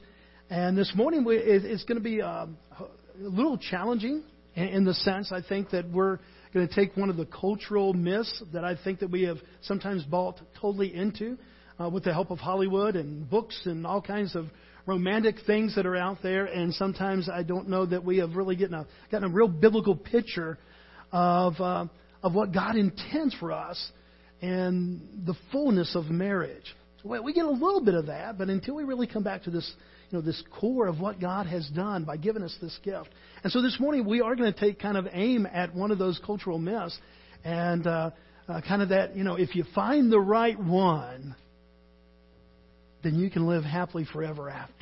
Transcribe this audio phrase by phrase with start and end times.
[0.52, 2.84] And this morning we, it's going to be um, a
[3.22, 4.24] little challenging
[4.56, 6.18] in the sense I think that we're
[6.56, 10.04] going to take one of the cultural myths that I think that we have sometimes
[10.06, 11.38] bought totally into
[11.80, 14.48] uh, with the help of Hollywood and books and all kinds of
[14.88, 16.46] romantic things that are out there.
[16.46, 19.96] And sometimes I don't know that we have really gotten a, gotten a real biblical
[19.96, 20.58] picture
[21.12, 21.86] of, uh,
[22.24, 23.92] of what God intends for us
[24.42, 26.76] and the fullness of marriage.
[27.04, 29.72] We get a little bit of that, but until we really come back to this
[30.10, 33.10] you know, this core of what God has done by giving us this gift.
[33.44, 36.00] And so this morning we are going to take kind of aim at one of
[36.00, 36.98] those cultural myths
[37.44, 38.12] and uh,
[38.48, 41.36] uh, kind of that, you know, if you find the right one,
[43.04, 44.79] then you can live happily forever after.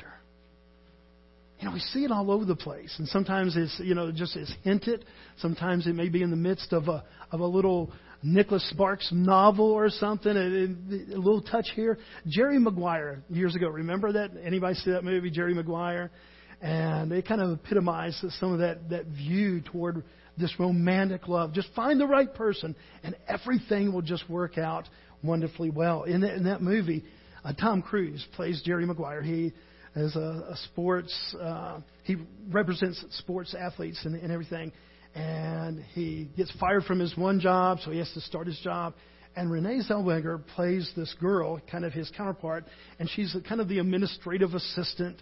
[1.58, 4.36] You know, we see it all over the place, and sometimes it's you know just
[4.36, 5.04] as hinted.
[5.38, 7.92] Sometimes it may be in the midst of a of a little
[8.22, 11.98] Nicholas Sparks novel or something, a, a, little touch here.
[12.26, 14.30] Jerry Maguire, years ago, remember that?
[14.44, 16.10] Anybody see that movie, Jerry Maguire?
[16.60, 20.02] And it kind of epitomizes some of that, that view toward
[20.36, 21.52] this romantic love.
[21.52, 24.88] Just find the right person, and everything will just work out
[25.22, 26.02] wonderfully well.
[26.02, 27.04] In, the, in that movie,
[27.44, 29.22] uh, Tom Cruise plays Jerry Maguire.
[29.22, 29.52] He
[29.96, 32.16] is a, a sports, uh, he
[32.50, 34.72] represents sports athletes and, and everything
[35.14, 38.94] and he gets fired from his one job, so he has to start his job.
[39.36, 42.64] And Renee Zellweger plays this girl, kind of his counterpart,
[42.98, 45.16] and she's kind of the administrative assistant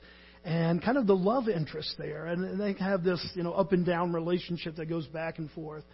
[0.44, 2.26] and kind of the love interest there.
[2.26, 5.84] And they have this, you know, up and down relationship that goes back and forth.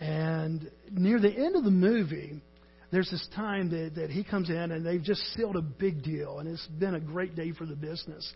[0.00, 2.40] And near the end of the movie,
[2.90, 6.38] there's this time that, that he comes in and they've just sealed a big deal,
[6.38, 8.32] and it's been a great day for the business.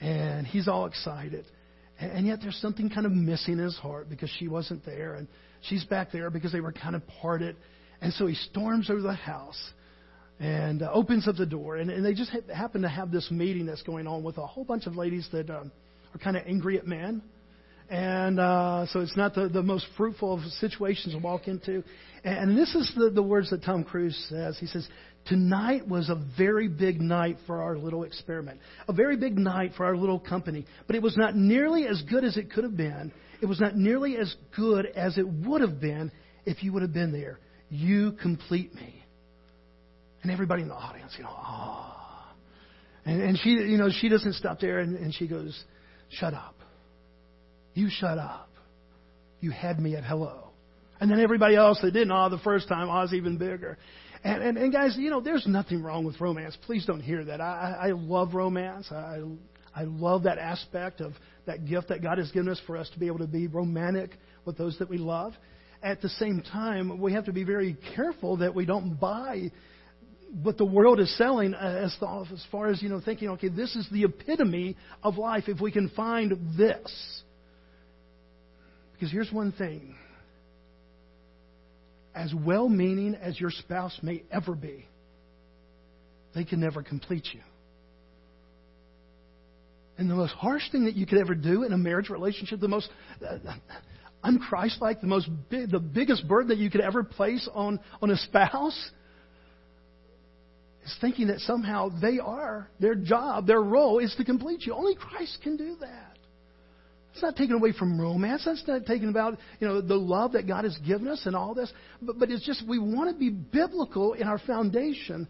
[0.00, 1.46] And he's all excited.
[1.98, 5.14] And yet there's something kind of missing in his heart because she wasn't there.
[5.14, 5.28] And
[5.62, 7.56] she's back there because they were kind of parted.
[8.02, 9.58] And so he storms over the house
[10.38, 11.76] and uh, opens up the door.
[11.76, 14.46] And, and they just ha- happen to have this meeting that's going on with a
[14.46, 15.72] whole bunch of ladies that um,
[16.14, 17.22] are kind of angry at men.
[17.88, 21.84] And uh, so it's not the, the most fruitful of situations to walk into.
[22.24, 24.58] And, this is the, the words that Tom Cruise says.
[24.58, 24.88] He says,
[25.26, 29.84] Tonight was a very big night for our little experiment, a very big night for
[29.84, 30.66] our little company.
[30.86, 33.12] But it was not nearly as good as it could have been.
[33.40, 36.10] It was not nearly as good as it would have been
[36.44, 37.38] if you would have been there.
[37.70, 39.02] You complete me.
[40.22, 42.32] And everybody in the audience, you know, ah.
[43.04, 45.56] And, and she, you know, she doesn't stop there and, and she goes,
[46.08, 46.55] shut up.
[47.76, 48.48] You shut up.
[49.40, 50.48] You had me at hello.
[50.98, 53.76] And then everybody else that didn't, oh, the first time, ah, oh, was even bigger.
[54.24, 56.56] And, and, and guys, you know, there's nothing wrong with romance.
[56.64, 57.42] Please don't hear that.
[57.42, 58.90] I, I love romance.
[58.90, 59.20] I,
[59.74, 61.12] I love that aspect of
[61.44, 64.12] that gift that God has given us for us to be able to be romantic
[64.46, 65.34] with those that we love.
[65.82, 69.50] At the same time, we have to be very careful that we don't buy
[70.42, 71.94] what the world is selling uh, as,
[72.32, 75.70] as far as, you know, thinking, okay, this is the epitome of life if we
[75.70, 77.22] can find this.
[78.96, 79.94] Because here's one thing
[82.14, 84.86] as well meaning as your spouse may ever be,
[86.34, 87.40] they can never complete you.
[89.98, 92.68] And the most harsh thing that you could ever do in a marriage relationship, the
[92.68, 92.88] most
[93.26, 93.38] uh,
[94.24, 98.16] unchristlike, the most big, the biggest burden that you could ever place on, on a
[98.16, 98.90] spouse
[100.84, 104.74] is thinking that somehow they are, their job, their role is to complete you.
[104.74, 106.05] Only Christ can do that.
[107.16, 108.42] It's not taken away from romance.
[108.44, 111.54] That's not taken about you know the love that God has given us and all
[111.54, 111.72] this.
[112.02, 115.26] But, but it's just we want to be biblical in our foundation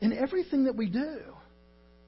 [0.00, 1.20] in everything that we do.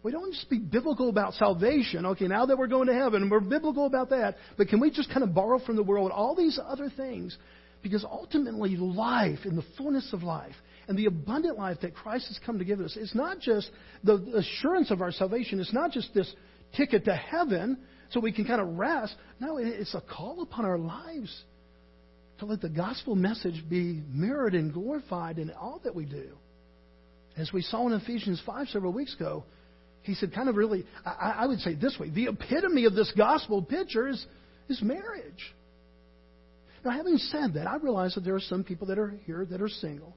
[0.03, 2.07] We don't just be biblical about salvation.
[2.07, 4.35] Okay, now that we're going to heaven, we're biblical about that.
[4.59, 7.39] But can we just kind of borrow from the world all these other things?
[7.85, 10.57] Because ultimately, life, in the fullness of life,
[10.89, 13.71] and the abundant life that Christ has come to give us, is not just
[14.03, 15.61] the assurance of our salvation.
[15.61, 16.35] It's not just this
[16.77, 17.79] ticket to heaven
[18.11, 19.15] so we can kind of rest.
[19.39, 21.45] No, it's a call upon our lives
[22.39, 26.31] to let the gospel message be mirrored and glorified in all that we do.
[27.37, 29.45] As we saw in Ephesians 5 several weeks ago,
[30.03, 33.13] he said, kind of really, I, I would say this way the epitome of this
[33.17, 34.25] gospel picture is,
[34.69, 35.55] is marriage.
[36.85, 39.61] Now, having said that, I realize that there are some people that are here that
[39.61, 40.17] are single.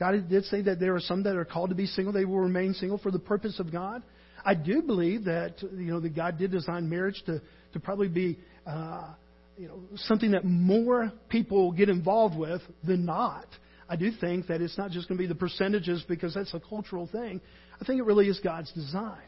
[0.00, 2.12] God did say that there are some that are called to be single.
[2.12, 4.02] They will remain single for the purpose of God.
[4.44, 7.40] I do believe that you know that God did design marriage to
[7.72, 9.14] to probably be uh,
[9.56, 13.46] you know something that more people get involved with than not.
[13.88, 16.60] I do think that it's not just going to be the percentages because that's a
[16.60, 17.40] cultural thing.
[17.80, 19.22] I think it really is God's design.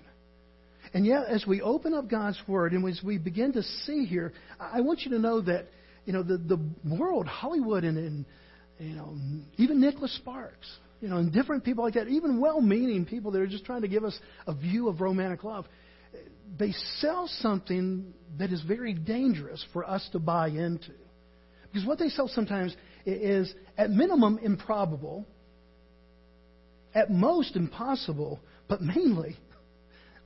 [0.93, 4.33] And yet, as we open up God's Word and as we begin to see here,
[4.59, 5.67] I want you to know that
[6.05, 6.59] you know the the
[6.97, 8.25] world, Hollywood, and, and
[8.79, 9.15] you know
[9.57, 10.69] even Nicholas Sparks,
[11.01, 13.89] you know, and different people like that, even well-meaning people that are just trying to
[13.89, 15.67] give us a view of romantic love,
[16.59, 20.93] they sell something that is very dangerous for us to buy into.
[21.73, 22.75] Because what they sell sometimes
[23.07, 25.27] is, at minimum, improbable,
[26.95, 29.37] at most, impossible, but mainly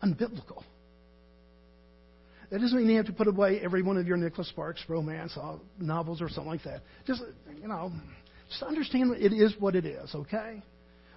[0.02, 0.62] unbiblical.
[2.50, 5.36] That doesn't mean you have to put away every one of your Nicholas Sparks romance
[5.36, 6.82] uh, novels or something like that.
[7.06, 7.22] Just,
[7.60, 7.92] you know,
[8.54, 10.62] just understand it is what it is, okay?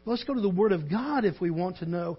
[0.07, 2.17] let's go to the Word of God if we want to know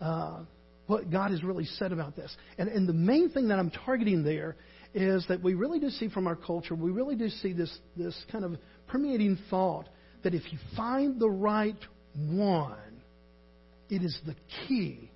[0.00, 0.40] uh,
[0.86, 2.34] what God has really said about this.
[2.56, 4.56] And, and the main thing that I'm targeting there
[4.94, 8.16] is that we really do see from our culture, we really do see this, this
[8.30, 8.56] kind of
[8.86, 9.88] permeating thought
[10.22, 11.76] that if you find the right
[12.14, 12.78] one,
[13.90, 14.34] it is the
[14.66, 15.10] key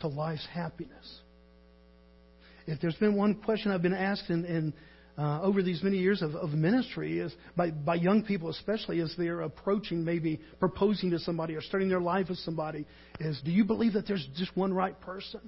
[0.00, 1.20] to life's happiness.
[2.66, 4.72] If there's been one question I've been asked in, in
[5.20, 9.14] uh, over these many years of, of ministry is by, by young people especially as
[9.18, 12.86] they're approaching maybe proposing to somebody or starting their life with somebody
[13.18, 15.40] is do you believe that there's just one right person?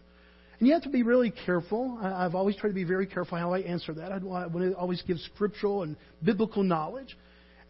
[0.59, 1.99] And you have to be really careful.
[2.03, 4.13] I, i've always tried to be very careful how i answer that.
[4.13, 7.17] I want to always give scriptural and biblical knowledge.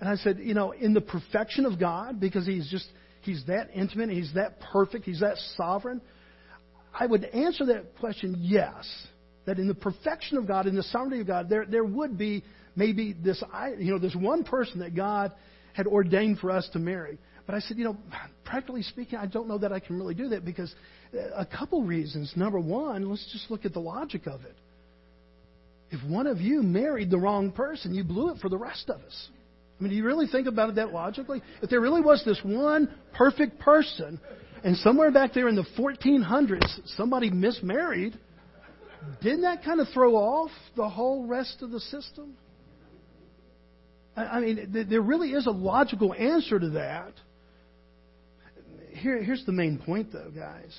[0.01, 2.89] And i said you know in the perfection of god because he's just
[3.21, 6.01] he's that intimate he's that perfect he's that sovereign
[6.93, 8.87] i would answer that question yes
[9.47, 12.45] that in the perfection of God, in the sovereignty of God, there, there would be
[12.77, 15.33] maybe this, I you know, this one person that God
[15.75, 17.19] had ordained for us to marry.
[17.47, 17.97] But I said, you know,
[18.45, 20.73] practically speaking, I don't know that I can really do that because
[21.15, 22.33] uh, a couple reasons.
[22.37, 24.57] Number one, let's just look at the logic of it.
[25.91, 29.01] If one of you married the wrong person, you blew it for the rest of
[29.01, 29.29] us.
[29.79, 31.43] I mean, do you really think about it that logically?
[31.61, 34.21] If there really was this one perfect person,
[34.65, 38.17] and somewhere back there in the 1400s, somebody mismarried,
[39.23, 42.37] didn't that kind of throw off the whole rest of the system?
[44.17, 47.13] I mean, there really is a logical answer to that.
[48.91, 50.79] Here, here's the main point, though, guys.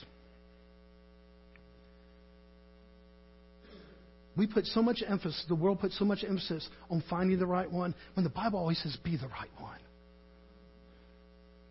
[4.36, 7.72] We put so much emphasis, the world puts so much emphasis on finding the right
[7.72, 9.80] one, when the Bible always says, be the right one.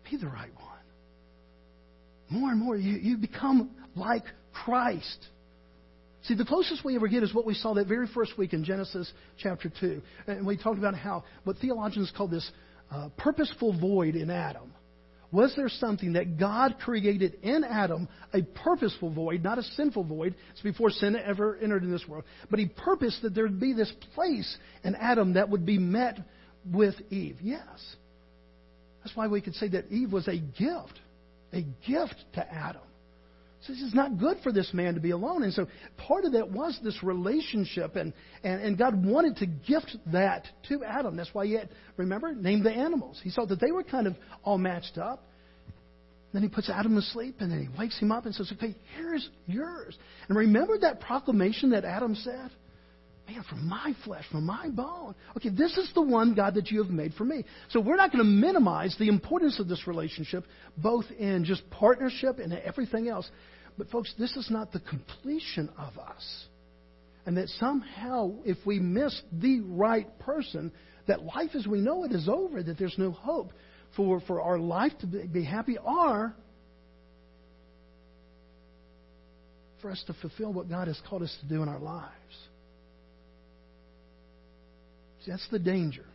[0.09, 0.73] Be the right one.
[2.29, 4.23] More and more, you, you become like
[4.53, 5.27] Christ.
[6.23, 8.63] See, the closest we ever get is what we saw that very first week in
[8.63, 10.01] Genesis chapter 2.
[10.27, 12.49] And we talked about how what theologians call this
[12.89, 14.73] uh, purposeful void in Adam.
[15.33, 20.35] Was there something that God created in Adam, a purposeful void, not a sinful void?
[20.51, 22.23] It's before sin ever entered in this world.
[22.49, 26.19] But He purposed that there'd be this place in Adam that would be met
[26.71, 27.37] with Eve.
[27.41, 27.65] Yes.
[29.03, 30.99] That's why we could say that Eve was a gift,
[31.51, 32.83] a gift to Adam.
[33.65, 35.43] So this is not good for this man to be alone.
[35.43, 38.11] And so part of that was this relationship, and,
[38.43, 41.15] and, and God wanted to gift that to Adam.
[41.15, 43.21] That's why he had, remember, named the animals.
[43.23, 45.25] He saw that they were kind of all matched up.
[46.33, 48.75] Then he puts Adam to sleep, and then he wakes him up and says, Okay,
[48.97, 49.97] here's yours.
[50.27, 52.51] And remember that proclamation that Adam said?
[53.27, 55.15] Man, from my flesh, from my bone.
[55.37, 57.45] Okay, this is the one, God, that you have made for me.
[57.69, 60.43] So we're not going to minimize the importance of this relationship,
[60.75, 63.29] both in just partnership and everything else.
[63.77, 66.45] But, folks, this is not the completion of us.
[67.25, 70.71] And that somehow, if we miss the right person,
[71.07, 73.51] that life as we know it is over, that there's no hope
[73.95, 76.35] for, for our life to be happy, or
[79.81, 82.11] for us to fulfill what God has called us to do in our lives.
[85.25, 86.05] See, that's the danger.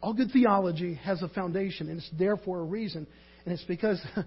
[0.00, 3.06] All good theology has a foundation, and it's there for a reason.
[3.44, 4.00] And it's because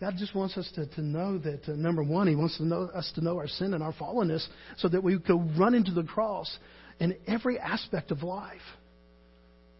[0.00, 2.90] God just wants us to, to know that, uh, number one, He wants to know,
[2.94, 6.02] us to know our sin and our fallenness so that we go run into the
[6.02, 6.58] cross
[7.00, 8.60] in every aspect of life.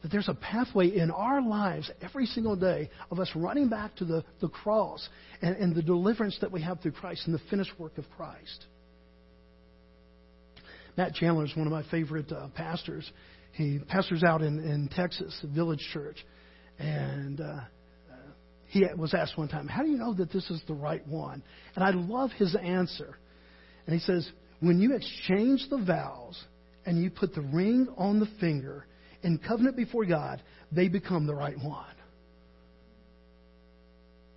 [0.02, 4.04] That there's a pathway in our lives every single day of us running back to
[4.04, 5.06] the, the cross
[5.42, 8.66] and, and the deliverance that we have through Christ and the finished work of Christ.
[10.96, 13.10] Matt Chandler is one of my favorite uh, pastors.
[13.52, 16.16] He pastors out in, in Texas, a village church.
[16.78, 17.60] And uh,
[18.68, 21.42] he was asked one time, How do you know that this is the right one?
[21.74, 23.16] And I love his answer.
[23.86, 24.28] And he says,
[24.60, 26.42] When you exchange the vows
[26.84, 28.86] and you put the ring on the finger
[29.22, 30.42] in covenant before God,
[30.72, 31.86] they become the right one.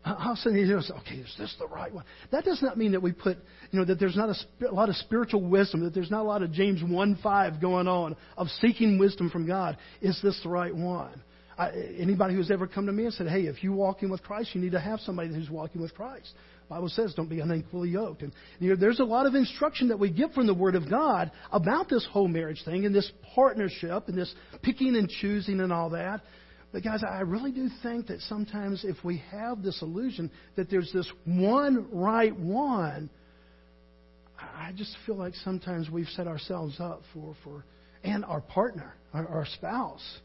[0.01, 2.05] How sudden, you know, okay, is this the right one?
[2.31, 3.37] That does not mean that we put,
[3.71, 6.27] you know, that there's not a, a lot of spiritual wisdom, that there's not a
[6.27, 9.77] lot of James 1 5 going on of seeking wisdom from God.
[10.01, 11.21] Is this the right one?
[11.59, 14.55] I, anybody who's ever come to me and said, hey, if you're walking with Christ,
[14.55, 16.31] you need to have somebody who's walking with Christ.
[16.69, 18.21] Bible says, don't be unequally yoked.
[18.21, 20.89] And you know, there's a lot of instruction that we get from the Word of
[20.89, 25.73] God about this whole marriage thing and this partnership and this picking and choosing and
[25.73, 26.21] all that.
[26.71, 30.91] But guys, I really do think that sometimes if we have this illusion that there's
[30.93, 33.09] this one right one,
[34.37, 37.65] I just feel like sometimes we've set ourselves up for, for
[38.03, 40.19] and our partner, our, our spouse,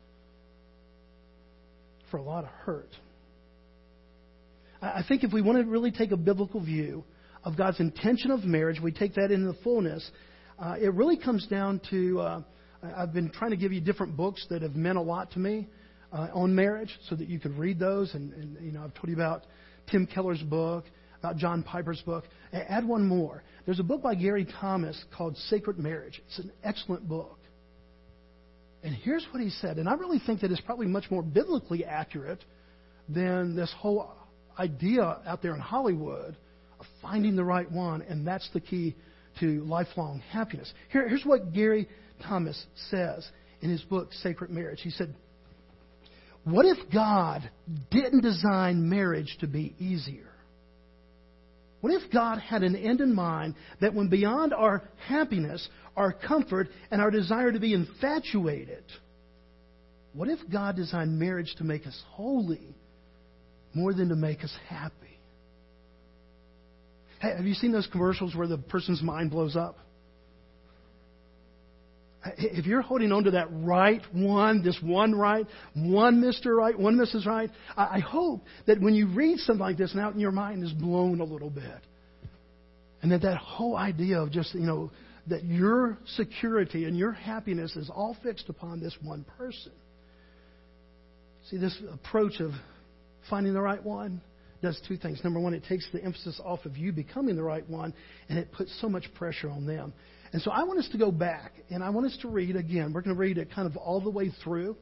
[2.14, 2.90] for a lot of hurt.
[4.80, 7.02] I think if we want to really take a biblical view
[7.42, 10.09] of God's intention of marriage, we take that in the fullness.
[10.56, 12.42] Uh, it really comes down to uh,
[12.97, 15.66] I've been trying to give you different books that have meant a lot to me
[16.12, 18.14] uh, on marriage so that you could read those.
[18.14, 19.42] And, and, you know, I've told you about
[19.90, 20.85] Tim Keller's book,
[21.18, 22.26] about John Piper's book.
[22.52, 23.42] Add one more.
[23.66, 26.23] There's a book by Gary Thomas called Sacred Marriage.
[26.28, 27.40] It's an excellent book.
[28.85, 31.85] And here's what he said, and I really think that it's probably much more biblically
[31.85, 32.45] accurate
[33.09, 34.12] than this whole
[34.59, 36.37] idea out there in Hollywood
[36.79, 38.95] of finding the right one, and that's the key
[39.41, 40.73] to lifelong happiness.
[40.91, 41.88] Here, here's what Gary
[42.23, 43.26] Thomas says
[43.62, 44.81] in his book, Sacred Marriage.
[44.83, 45.14] He said,
[46.45, 47.50] what if God
[47.91, 50.29] didn't design marriage to be easier?
[51.81, 56.69] What if God had an end in mind that went beyond our happiness, our comfort,
[56.91, 58.85] and our desire to be infatuated?
[60.13, 62.77] What if God designed marriage to make us holy
[63.75, 64.95] more than to make us happy?
[67.21, 69.77] Hey, have you seen those commercials where the person's mind blows up?
[72.39, 76.57] if you're holding on to that right one, this one right, one Mr.
[76.57, 77.27] Right, one Mrs.
[77.27, 81.21] Right, I hope that when you read something like this now your mind is blown
[81.21, 81.65] a little bit.
[83.03, 84.91] And that that whole idea of just, you know,
[85.28, 89.73] that your security and your happiness is all fixed upon this one person.
[91.50, 92.52] See, this approach of
[93.28, 94.21] finding the right one
[94.62, 95.21] does two things.
[95.23, 97.93] Number one, it takes the emphasis off of you becoming the right one,
[98.28, 99.93] and it puts so much pressure on them.
[100.33, 102.93] And so I want us to go back and I want us to read again.
[102.93, 104.76] We're going to read it kind of all the way through.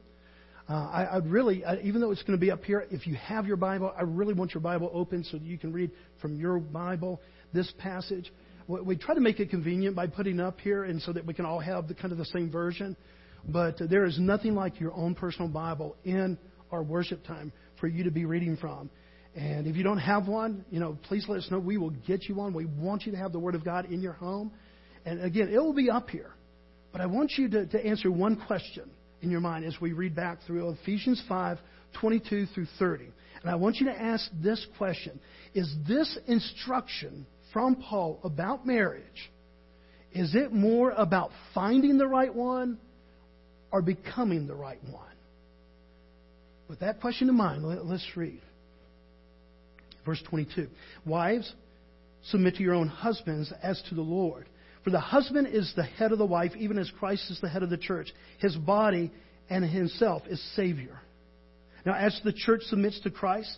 [0.67, 3.15] Uh, I, I'd really, uh, even though it's going to be up here, if you
[3.15, 6.39] have your Bible, I really want your Bible open so that you can read from
[6.39, 7.21] your Bible
[7.53, 8.31] this passage.
[8.67, 11.45] We, try to make it convenient by putting up here, and so that we can
[11.45, 12.95] all have the kind of the same version.
[13.47, 16.37] But there is nothing like your own personal Bible in
[16.71, 18.89] our worship time for you to be reading from.
[19.35, 21.59] And if you don't have one, you know, please let us know.
[21.59, 22.53] We will get you one.
[22.53, 24.51] We want you to have the Word of God in your home.
[25.05, 26.31] And again, it will be up here.
[26.91, 28.89] But I want you to, to answer one question
[29.21, 31.57] in your mind as we read back through Ephesians 5
[31.99, 33.05] 22 through 30.
[33.41, 35.19] And I want you to ask this question
[35.53, 39.31] Is this instruction from Paul about marriage,
[40.11, 42.79] is it more about finding the right one
[43.71, 45.05] or becoming the right one?
[46.67, 48.41] With that question in mind, let, us read.
[50.05, 50.67] Verse 22.
[51.05, 51.53] Wives,
[52.25, 54.47] submit to your own husbands as to the Lord.
[54.83, 57.63] For the husband is the head of the wife, even as Christ is the head
[57.63, 58.11] of the church.
[58.39, 59.11] His body
[59.49, 60.99] and himself is Savior.
[61.85, 63.57] Now, as the church submits to Christ,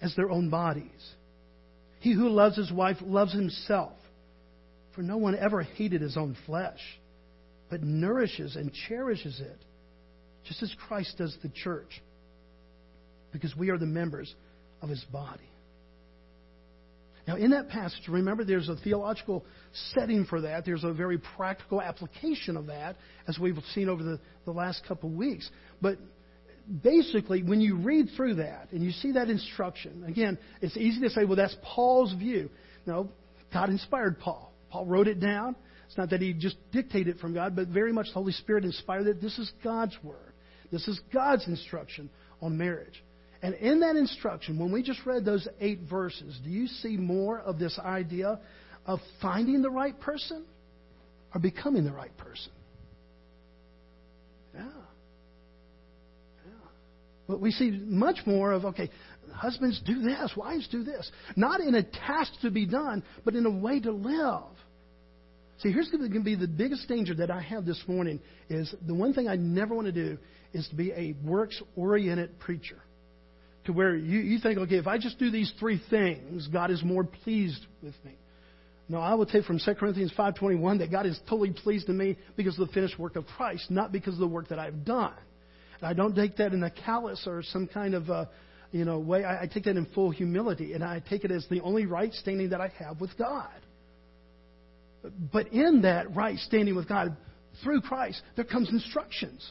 [0.00, 1.14] as their own bodies.
[2.00, 3.92] He who loves his wife loves himself,
[4.94, 6.80] for no one ever hated his own flesh,
[7.68, 9.58] but nourishes and cherishes it,
[10.44, 12.00] just as Christ does the church,
[13.32, 14.34] because we are the members
[14.82, 15.50] of his body.
[17.28, 19.44] Now, in that passage, remember there's a theological
[19.94, 20.64] setting for that.
[20.64, 22.96] There's a very practical application of that,
[23.28, 25.48] as we've seen over the, the last couple of weeks.
[25.80, 25.98] But
[26.82, 31.10] basically, when you read through that and you see that instruction, again, it's easy to
[31.10, 32.50] say, well, that's Paul's view.
[32.86, 33.08] No,
[33.52, 34.52] God inspired Paul.
[34.70, 35.56] Paul wrote it down.
[35.86, 38.64] It's not that he just dictated it from God, but very much the Holy Spirit
[38.64, 39.20] inspired it.
[39.20, 40.32] This is God's word.
[40.70, 42.08] This is God's instruction
[42.40, 43.02] on marriage.
[43.42, 47.40] And in that instruction, when we just read those eight verses, do you see more
[47.40, 48.38] of this idea
[48.86, 50.44] of finding the right person
[51.34, 52.52] or becoming the right person?
[54.54, 54.68] Yeah.
[57.38, 58.90] We see much more of, okay,
[59.32, 60.32] husbands, do this.
[60.36, 61.10] Wives, do this.
[61.36, 64.56] Not in a task to be done, but in a way to live.
[65.58, 68.94] See, here's going to be the biggest danger that I have this morning is the
[68.94, 70.16] one thing I never want to do
[70.54, 72.78] is to be a works-oriented preacher.
[73.66, 76.82] To where you, you think, okay, if I just do these three things, God is
[76.82, 78.16] more pleased with me.
[78.88, 82.16] No, I will take from 2 Corinthians 5.21 that God is totally pleased in me
[82.36, 85.14] because of the finished work of Christ, not because of the work that I've done.
[85.82, 88.28] I don't take that in a callous or some kind of a,
[88.72, 89.24] you know, way.
[89.24, 92.12] I, I take that in full humility, and I take it as the only right
[92.12, 93.48] standing that I have with God.
[95.32, 97.16] But in that right standing with God
[97.62, 99.50] through Christ, there comes instructions.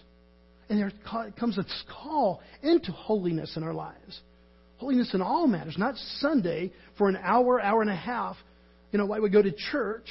[0.69, 0.91] And there
[1.39, 4.21] comes a call into holiness in our lives.
[4.77, 8.37] Holiness in all matters, not Sunday for an hour, hour and a half,
[8.91, 10.05] you know, why we go to church,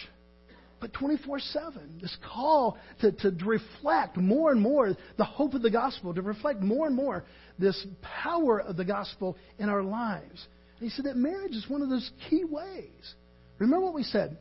[0.80, 1.98] but 24 7.
[2.00, 6.60] This call to, to reflect more and more the hope of the gospel, to reflect
[6.60, 7.24] more and more
[7.58, 7.86] this
[8.22, 10.46] power of the gospel in our lives.
[10.78, 13.14] And he said that marriage is one of those key ways.
[13.58, 14.38] Remember what we said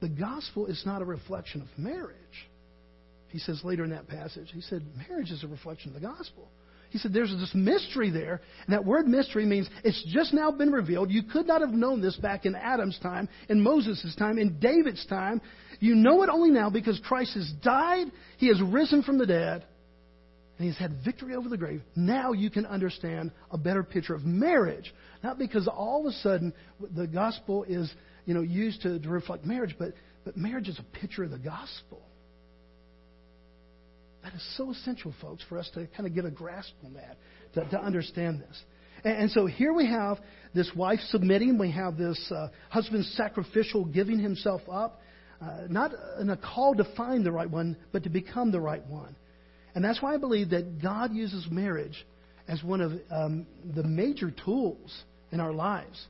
[0.00, 2.18] the gospel is not a reflection of marriage.
[3.28, 6.48] He says later in that passage, he said, marriage is a reflection of the gospel.
[6.94, 10.70] He said, there's this mystery there, and that word mystery means it's just now been
[10.70, 11.10] revealed.
[11.10, 15.04] You could not have known this back in Adam's time, in Moses' time, in David's
[15.06, 15.40] time.
[15.80, 19.64] You know it only now because Christ has died, he has risen from the dead,
[20.56, 21.82] and he's had victory over the grave.
[21.96, 24.94] Now you can understand a better picture of marriage.
[25.24, 26.54] Not because all of a sudden
[26.94, 27.92] the gospel is
[28.24, 31.38] you know, used to, to reflect marriage, but, but marriage is a picture of the
[31.38, 32.02] gospel.
[34.24, 37.18] That is so essential, folks, for us to kind of get a grasp on that,
[37.54, 38.62] to, to understand this.
[39.04, 40.18] And, and, so here we have
[40.54, 41.58] this wife submitting.
[41.58, 45.02] We have this uh, husband sacrificial giving himself up,
[45.42, 48.84] uh, not in a call to find the right one, but to become the right
[48.86, 49.14] one.
[49.74, 52.06] And that's why I believe that God uses marriage
[52.48, 56.02] as one of um, the major tools in our lives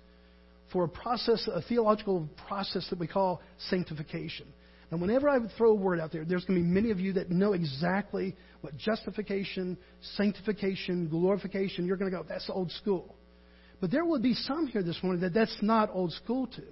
[0.73, 4.47] for a process, a theological process that we call sanctification.
[4.90, 7.01] And whenever I would throw a word out there, there's going to be many of
[7.01, 9.77] you that know exactly what justification,
[10.16, 13.14] sanctification, glorification, you're going to go, that's old school.
[13.81, 16.62] But there will be some here this morning that that's not old school to.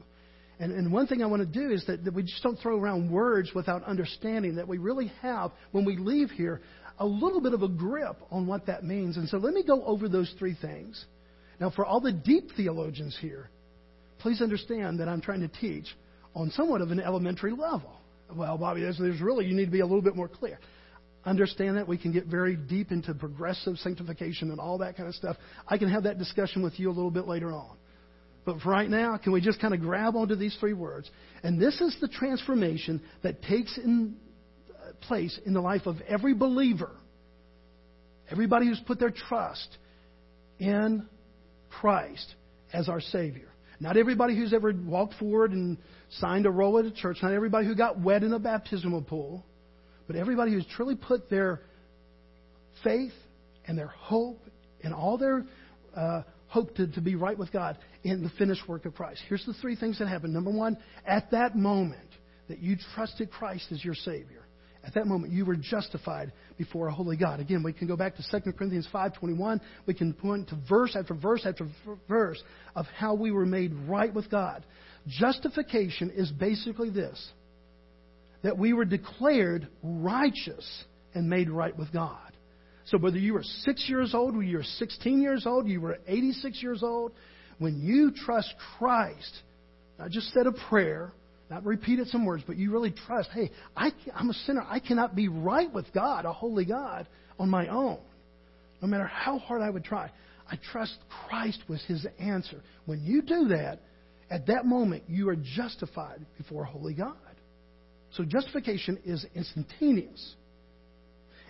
[0.59, 2.79] And, and one thing I want to do is that, that we just don't throw
[2.79, 6.61] around words without understanding, that we really have, when we leave here,
[6.99, 9.17] a little bit of a grip on what that means.
[9.17, 11.05] And so let me go over those three things.
[11.59, 13.51] Now, for all the deep theologians here,
[14.21, 15.87] please understand that I'm trying to teach
[16.35, 17.99] on somewhat of an elementary level.
[18.37, 20.59] Well, Bobby, there's, there's really, you need to be a little bit more clear.
[21.25, 25.15] Understand that we can get very deep into progressive sanctification and all that kind of
[25.15, 25.37] stuff.
[25.69, 27.77] I can have that discussion with you a little bit later on.
[28.45, 31.09] But for right now, can we just kind of grab onto these three words?
[31.45, 34.17] And this is the transformation that takes in
[34.71, 36.91] uh, place in the life of every believer.
[38.29, 39.77] Everybody who's put their trust
[40.59, 41.07] in
[41.71, 42.35] Christ
[42.73, 43.52] as our Savior.
[43.83, 45.77] Not everybody who's ever walked forward and
[46.21, 49.45] signed a roll at a church, not everybody who got wet in a baptismal pool,
[50.07, 51.63] but everybody who's truly put their
[52.85, 53.13] faith
[53.67, 54.39] and their hope
[54.85, 55.45] and all their
[55.97, 59.21] uh, hope to, to be right with God in the finished work of Christ.
[59.29, 60.33] Here's the three things that happen.
[60.33, 61.99] Number one, at that moment
[62.49, 64.42] that you trusted Christ as your Savior,
[64.85, 67.39] at that moment, you were justified before a holy God.
[67.39, 69.61] Again, we can go back to 2 Corinthians 5.21.
[69.87, 71.69] We can point to verse after verse after
[72.09, 72.43] verse
[72.75, 74.65] of how we were made right with God.
[75.07, 77.31] Justification is basically this,
[78.43, 82.33] that we were declared righteous and made right with God.
[82.87, 85.99] So whether you were six years old, whether you were 16 years old, you were
[86.09, 87.13] 86 years old,
[87.59, 89.43] when you trust Christ,
[89.99, 91.13] not just said a prayer,
[91.53, 94.65] not repeated some words, but you really trust, hey, I, I'm a sinner.
[94.67, 97.07] I cannot be right with God, a holy God,
[97.39, 97.99] on my own.
[98.81, 100.11] No matter how hard I would try.
[100.51, 100.97] I trust
[101.29, 102.63] Christ was his answer.
[102.87, 103.81] When you do that,
[104.31, 107.17] at that moment, you are justified before a holy God.
[108.13, 110.35] So justification is instantaneous.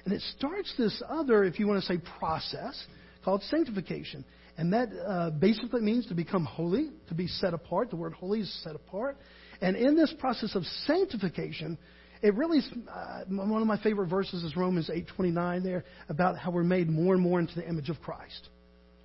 [0.04, 2.86] And it starts this other, if you want to say, process
[3.24, 4.24] called sanctification.
[4.58, 7.90] And that uh, basically means to become holy, to be set apart.
[7.90, 9.16] The word holy is set apart.
[9.60, 11.78] And in this process of sanctification,
[12.22, 16.50] it really is, uh, one of my favorite verses is Romans 8:29 there about how
[16.50, 18.48] we're made more and more into the image of Christ.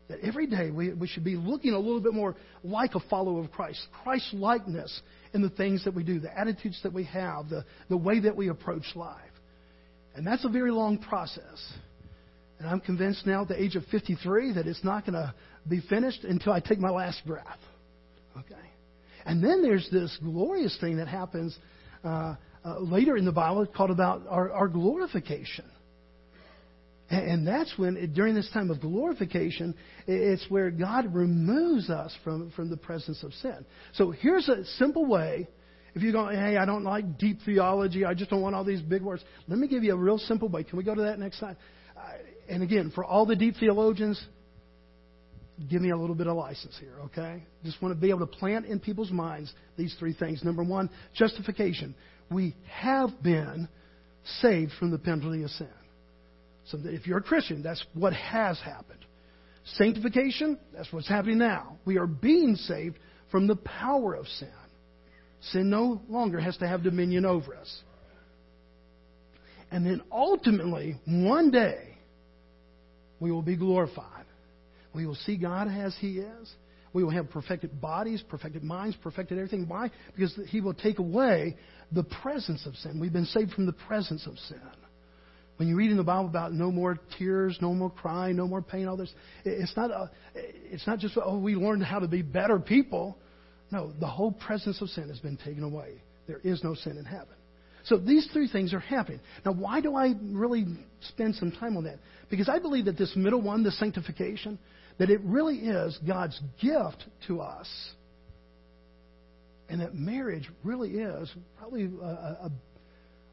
[0.08, 3.42] That every day we, we should be looking a little bit more like a follower
[3.42, 5.02] of Christ, Christ likeness
[5.34, 8.36] in the things that we do, the attitudes that we have, the, the way that
[8.36, 9.18] we approach life.
[10.16, 11.74] And that's a very long process.
[12.60, 15.34] And I'm convinced now at the age of 53 that it's not going to
[15.68, 17.60] be finished until I take my last breath.
[18.38, 18.56] Okay?
[19.26, 21.58] And then there's this glorious thing that happens
[22.04, 25.66] uh, uh, later in the Bible called about our, our glorification.
[27.10, 29.76] And that's when, during this time of glorification,
[30.08, 33.66] it's where God removes us from, from the presence of sin.
[33.94, 35.48] So here's a simple way.
[35.96, 38.82] If you go, hey, I don't like deep theology, I just don't want all these
[38.82, 39.24] big words.
[39.48, 40.66] Let me give you a real simple way.
[40.66, 41.56] Can we go to that next slide?
[42.50, 44.24] And again, for all the deep theologians,
[45.70, 47.44] give me a little bit of license here, okay?
[47.64, 50.44] Just want to be able to plant in people's minds these three things.
[50.44, 51.96] Number one, justification.
[52.32, 53.68] We have been
[54.42, 55.68] saved from the penalty of sin.
[56.66, 59.00] So if you're a Christian, that's what has happened.
[59.76, 61.78] Sanctification, that's what's happening now.
[61.86, 62.98] We are being saved
[63.32, 64.50] from the power of sin.
[65.52, 67.82] Sin no longer has to have dominion over us.
[69.72, 71.87] And then ultimately, one day,
[73.20, 74.26] we will be glorified.
[74.94, 76.54] We will see God as He is.
[76.94, 79.68] We will have perfected bodies, perfected minds, perfected everything.
[79.68, 79.92] Why?
[80.16, 81.56] Because He will take away
[81.92, 83.00] the presence of sin.
[83.00, 84.62] We've been saved from the presence of sin.
[85.58, 88.62] When you read in the Bible about no more tears, no more crying, no more
[88.62, 89.12] pain, all this,
[89.44, 93.18] it's not, a, it's not just, oh, we learned how to be better people.
[93.72, 96.02] No, the whole presence of sin has been taken away.
[96.28, 97.36] There is no sin in heaven.
[97.88, 99.22] So these three things are happening.
[99.46, 100.66] Now, why do I really
[101.02, 102.00] spend some time on that?
[102.30, 104.60] Because I believe that this middle one, the sanctification,
[104.98, 107.68] that it really is God's gift to us.
[109.70, 112.52] And that marriage really is probably a, a,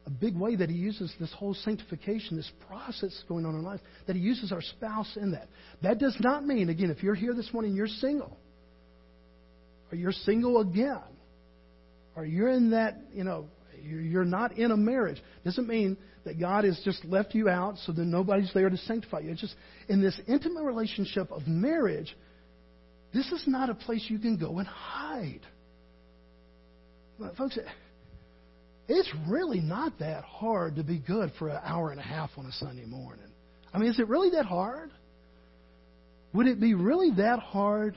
[0.05, 3.81] a big way that he uses this whole sanctification, this process going on in life,
[4.07, 5.49] that he uses our spouse in that.
[5.81, 8.37] That does not mean, again, if you're here this morning, you're single,
[9.91, 11.01] or you're single again,
[12.15, 13.47] or you're in that, you know,
[13.85, 17.91] you're not in a marriage, doesn't mean that God has just left you out so
[17.91, 19.31] that nobody's there to sanctify you.
[19.31, 19.55] It's just
[19.87, 22.15] in this intimate relationship of marriage,
[23.13, 25.41] this is not a place you can go and hide.
[27.19, 27.57] But Folks,
[28.87, 32.45] it's really not that hard to be good for an hour and a half on
[32.45, 33.25] a Sunday morning.
[33.73, 34.91] I mean, is it really that hard?
[36.33, 37.95] Would it be really that hard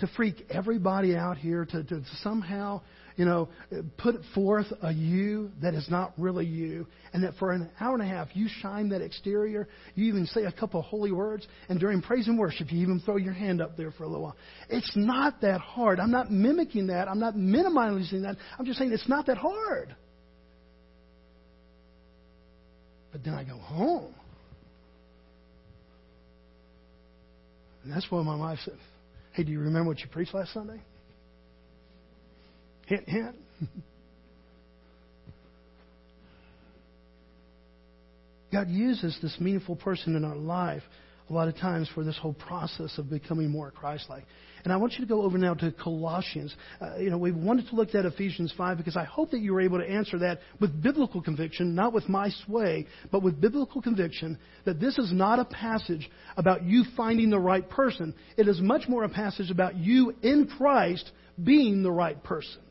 [0.00, 2.82] to freak everybody out here, to, to somehow
[3.16, 3.48] you know,
[3.96, 8.02] put forth a you that is not really you, and that for an hour and
[8.02, 11.80] a half you shine that exterior, you even say a couple of holy words, and
[11.80, 14.36] during praise and worship you even throw your hand up there for a little while.
[14.68, 15.98] It's not that hard.
[15.98, 17.08] I'm not mimicking that.
[17.08, 18.36] I'm not minimizing that.
[18.58, 19.96] I'm just saying it's not that hard.
[23.12, 24.14] But then I go home.
[27.82, 28.76] And that's why my wife said,
[29.32, 30.80] Hey, do you remember what you preached last Sunday?
[32.86, 33.36] Hint, hint.
[38.52, 40.82] God uses this meaningful person in our life
[41.28, 44.24] a lot of times for this whole process of becoming more Christ-like.
[44.62, 46.54] And I want you to go over now to Colossians.
[46.80, 49.52] Uh, you know, we wanted to look at Ephesians 5 because I hope that you
[49.52, 53.82] were able to answer that with biblical conviction, not with my sway, but with biblical
[53.82, 58.14] conviction that this is not a passage about you finding the right person.
[58.36, 61.10] It is much more a passage about you in Christ
[61.42, 62.62] being the right person.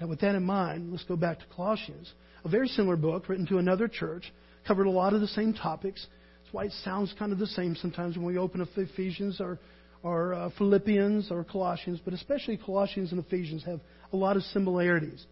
[0.00, 2.12] Now, with that in mind, let's go back to Colossians,
[2.44, 4.32] a very similar book written to another church,
[4.66, 6.06] covered a lot of the same topics.
[6.42, 9.58] That's why it sounds kind of the same sometimes when we open up Ephesians or,
[10.02, 13.80] or uh, Philippians or Colossians, but especially Colossians and Ephesians have
[14.12, 15.26] a lot of similarities.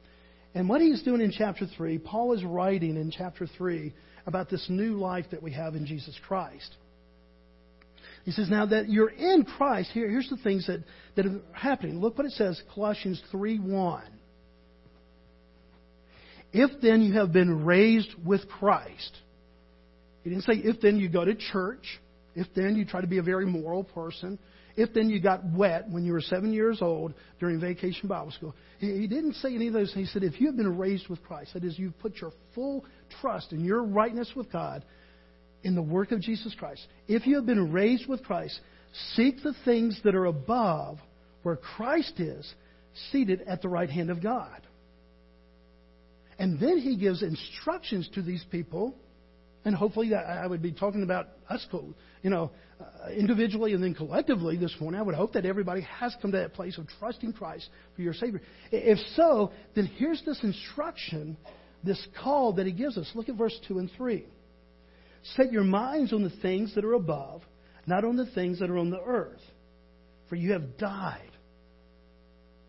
[0.55, 3.93] And what he's doing in chapter 3, Paul is writing in chapter 3
[4.27, 6.75] about this new life that we have in Jesus Christ.
[8.25, 10.85] He says, now that you're in Christ, here, here's the things that,
[11.17, 12.01] that are happening.
[12.01, 14.03] Look what it says, Colossians 3 1.
[16.53, 19.17] If then you have been raised with Christ,
[20.25, 22.01] he didn't say if then you go to church,
[22.35, 24.39] if then you try to be a very moral person,
[24.77, 28.55] if then you got wet when you were seven years old during vacation Bible school.
[28.79, 29.93] He didn't say any of those.
[29.93, 32.85] He said, if you have been raised with Christ, that is, you've put your full
[33.21, 34.85] trust in your rightness with God
[35.65, 36.87] in the work of Jesus Christ.
[37.09, 38.61] If you have been raised with Christ,
[39.15, 40.99] seek the things that are above
[41.43, 42.55] where Christ is,
[43.11, 44.61] seated at the right hand of God.
[46.39, 48.95] And then he gives instructions to these people.
[49.65, 51.67] And hopefully, I would be talking about us,
[52.23, 55.01] you know, uh, individually and then collectively this morning.
[55.01, 58.15] I would hope that everybody has come to that place of trusting Christ for your
[58.15, 58.41] Savior.
[58.71, 61.37] If so, then here's this instruction,
[61.83, 63.11] this call that He gives us.
[63.15, 64.25] Look at verse 2 and 3.
[65.35, 67.43] Set your minds on the things that are above,
[67.85, 69.43] not on the things that are on the earth.
[70.29, 71.31] For you have died.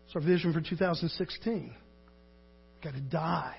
[0.06, 1.72] It's our vision for 2016
[2.82, 3.56] got to die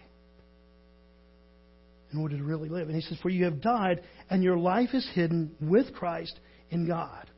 [2.11, 2.87] in order to really live.
[2.87, 6.87] And he says, For you have died, and your life is hidden with Christ in
[6.87, 7.29] God.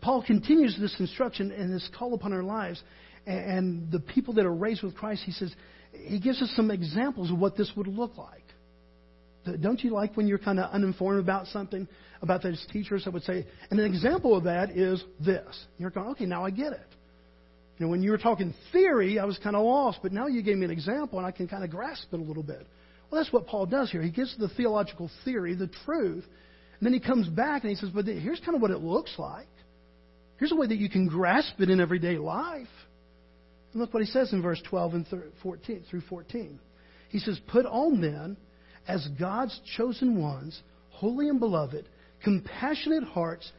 [0.00, 2.82] Paul continues this instruction and this call upon our lives.
[3.26, 5.54] And the people that are raised with Christ, he says,
[5.92, 8.42] he gives us some examples of what this would look like.
[9.60, 11.86] Don't you like when you're kind of uninformed about something,
[12.20, 15.66] about those teachers that would say, and an example of that is this.
[15.78, 16.86] You're going, okay, now I get it.
[17.78, 20.64] When you were talking theory, I was kind of lost, but now you gave me
[20.64, 22.66] an example and I can kind of grasp it a little bit.
[23.10, 24.02] Well, that's what Paul does here.
[24.02, 26.24] He gives the theological theory, the truth,
[26.78, 29.14] and then he comes back and he says, but here's kind of what it looks
[29.18, 29.48] like.
[30.38, 32.66] Here's a way that you can grasp it in everyday life.
[33.72, 35.06] And look what he says in verse 12 and
[35.42, 36.58] 14 through 14.
[37.08, 38.36] He says, Put on then
[38.88, 41.86] as God's chosen ones, holy and beloved,
[42.24, 43.50] compassionate hearts,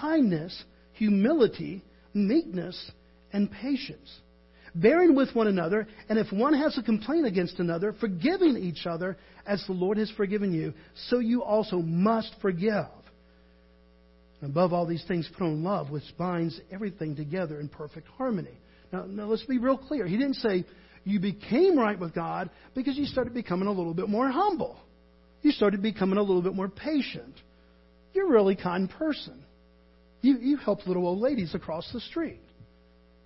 [0.00, 1.82] kindness, humility,
[2.14, 2.90] meekness,
[3.32, 4.20] and patience,
[4.74, 9.16] bearing with one another, and if one has a complaint against another, forgiving each other
[9.46, 10.72] as the Lord has forgiven you,
[11.08, 12.86] so you also must forgive.
[14.42, 18.58] Above all these things, put on love, which binds everything together in perfect harmony.
[18.92, 20.06] Now, now let's be real clear.
[20.06, 20.64] He didn't say,
[21.04, 24.76] you became right with God because you started becoming a little bit more humble.
[25.42, 27.34] You started becoming a little bit more patient.
[28.14, 29.42] You're a really kind person.
[30.20, 32.40] You, you help little old ladies across the street.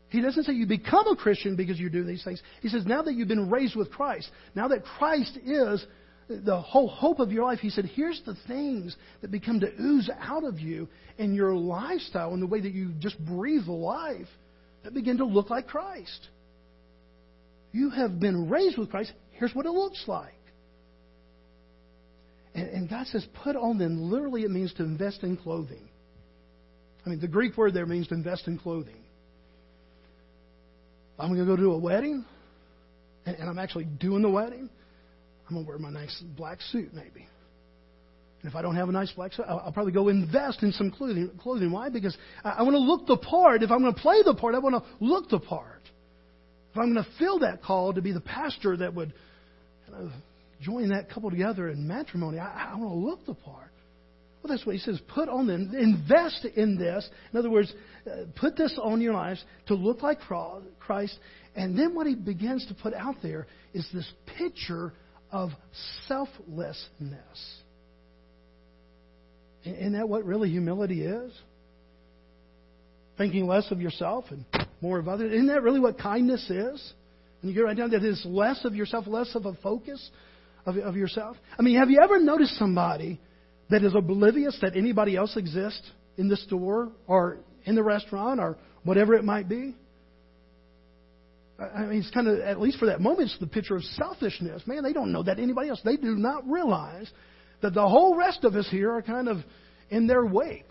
[0.09, 2.41] He doesn't say you become a Christian because you do these things.
[2.63, 5.85] He says now that you've been raised with Christ, now that Christ is
[6.29, 10.09] the whole hope of your life, he said, here's the things that become to ooze
[10.21, 10.89] out of you
[11.19, 14.29] in your lifestyle and the way that you just breathe life
[14.85, 16.29] that begin to look like Christ.
[17.73, 19.13] You have been raised with Christ.
[19.33, 20.33] Here's what it looks like.
[22.55, 24.11] And, and God says, put on them.
[24.11, 25.89] Literally, it means to invest in clothing.
[27.05, 28.97] I mean, the Greek word there means to invest in clothing.
[31.19, 32.25] I'm going to go to a wedding,
[33.25, 34.69] and, and I'm actually doing the wedding.
[35.49, 37.27] I'm going to wear my nice black suit, maybe.
[38.43, 40.73] And if I don't have a nice black suit, I'll, I'll probably go invest in
[40.73, 41.31] some clothing.
[41.41, 41.73] Clothing.
[41.73, 41.89] Why?
[41.89, 43.63] Because I, I want to look the part.
[43.63, 45.83] If I'm going to play the part, I want to look the part.
[46.73, 49.15] If I'm going to fill that call to be the pastor that would
[50.61, 53.71] join that couple together in matrimony, I, I want to look the part.
[54.47, 55.01] Well, that's what he says.
[55.09, 57.09] Put on them, invest in this.
[57.33, 57.73] In other words,
[58.07, 61.19] uh, put this on your lives to look like Christ.
[61.57, 64.93] And then what he begins to put out there is this picture
[65.33, 65.51] of
[66.07, 67.59] selflessness.
[69.65, 71.33] Isn't that what really humility is?
[73.19, 74.45] Thinking less of yourself and
[74.81, 75.33] more of others.
[75.33, 76.93] Isn't that really what kindness is?
[77.43, 80.09] And you get right down to this less of yourself, less of a focus
[80.67, 81.37] of, of yourself.
[81.59, 83.21] I mean, have you ever noticed somebody
[83.71, 88.57] that is oblivious that anybody else exists in the store or in the restaurant or
[88.85, 89.75] whatever it might be?
[91.59, 94.63] I mean, it's kind of, at least for that moment, it's the picture of selfishness.
[94.67, 95.81] Man, they don't know that anybody else.
[95.85, 97.11] They do not realize
[97.63, 99.39] that the whole rest of us here are kind of
[99.89, 100.69] in their wake.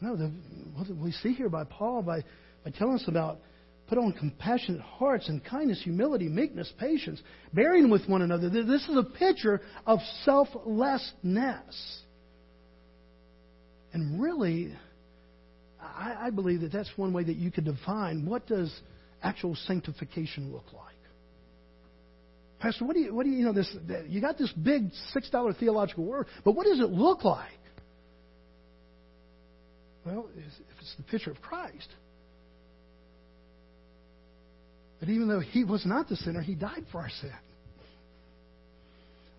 [0.00, 0.30] No, the,
[0.74, 2.22] what we see here by Paul by,
[2.64, 3.38] by telling us about
[3.88, 7.20] put on compassionate hearts and kindness, humility, meekness, patience,
[7.54, 8.50] bearing with one another.
[8.50, 12.02] This is a picture of selflessness.
[13.92, 14.74] And really,
[15.80, 18.72] I, I believe that that's one way that you could define what does
[19.22, 20.94] actual sanctification look like.
[22.60, 23.74] Pastor, what do you, what do you, you know, this,
[24.08, 27.50] you got this big $6 theological word, but what does it look like?
[30.04, 30.44] Well, if
[30.80, 31.88] it's the picture of Christ.
[35.00, 37.32] But even though he was not the sinner, he died for our sin.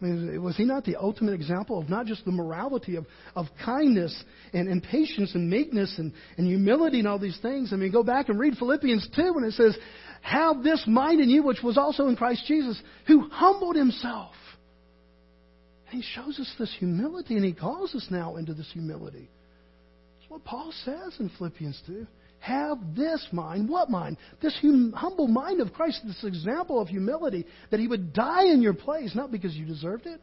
[0.02, 3.48] I mean, was he not the ultimate example of not just the morality of, of
[3.65, 7.74] kindness and, and patience and meekness and, and humility and all these things?
[7.74, 9.78] I mean, go back and read Philippians 2 when it says,
[10.22, 14.34] Have this mind in you which was also in Christ Jesus, who humbled himself.
[15.91, 19.30] And he shows us this humility, and he calls us now into this humility
[20.30, 22.08] what Paul says in Philippians 2.
[22.39, 23.67] Have this mind.
[23.69, 24.17] What mind?
[24.41, 28.62] This hum- humble mind of Christ, this example of humility, that he would die in
[28.62, 30.21] your place, not because you deserved it.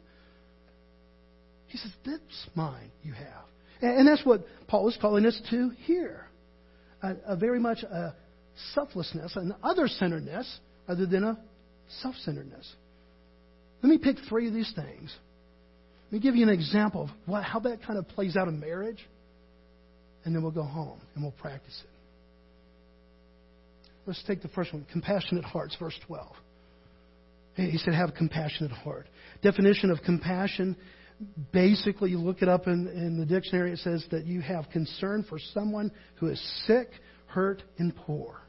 [1.67, 2.19] He says, This
[2.55, 3.45] mind you have.
[3.81, 6.25] And, and that's what Paul is calling us to here.
[7.03, 8.15] A, a very much a
[8.73, 11.39] selflessness, an other centeredness, rather than a
[12.01, 12.67] self centeredness.
[13.83, 15.15] Let me pick three of these things.
[16.05, 18.59] Let me give you an example of what, how that kind of plays out in
[18.59, 19.05] marriage
[20.25, 21.96] and then we'll go home and we'll practice it.
[24.07, 26.27] Let's take the first one compassionate hearts, verse 12.
[27.55, 29.07] He said, have a compassionate heart.
[29.41, 30.77] Definition of compassion
[31.51, 35.25] basically, you look it up in, in the dictionary, it says that you have concern
[35.27, 36.89] for someone who is sick,
[37.25, 38.39] hurt, and poor.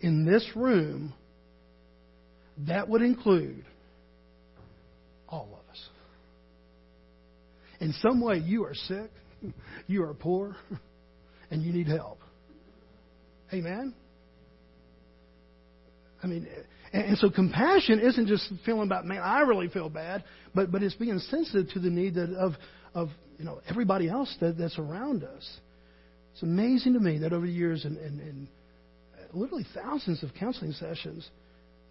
[0.00, 1.14] In this room,
[2.68, 3.64] that would include
[5.28, 5.88] all of us.
[7.80, 9.10] in some way you are sick,
[9.86, 10.54] you are poor,
[11.50, 12.20] and you need help.
[13.52, 13.94] Amen?
[16.22, 16.48] I mean,
[16.92, 20.94] and, so compassion isn't just feeling about, man, I really feel bad, but, but it's
[20.94, 22.54] being sensitive to the need that of,
[22.94, 25.58] of you know, everybody else that, that's around us.
[26.32, 28.48] It's amazing to me that over the years and, and, and
[29.32, 31.28] literally thousands of counseling sessions,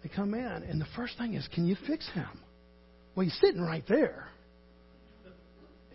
[0.02, 2.28] they come in, and the first thing is, can you fix him?
[3.14, 4.28] Well, he's sitting right there.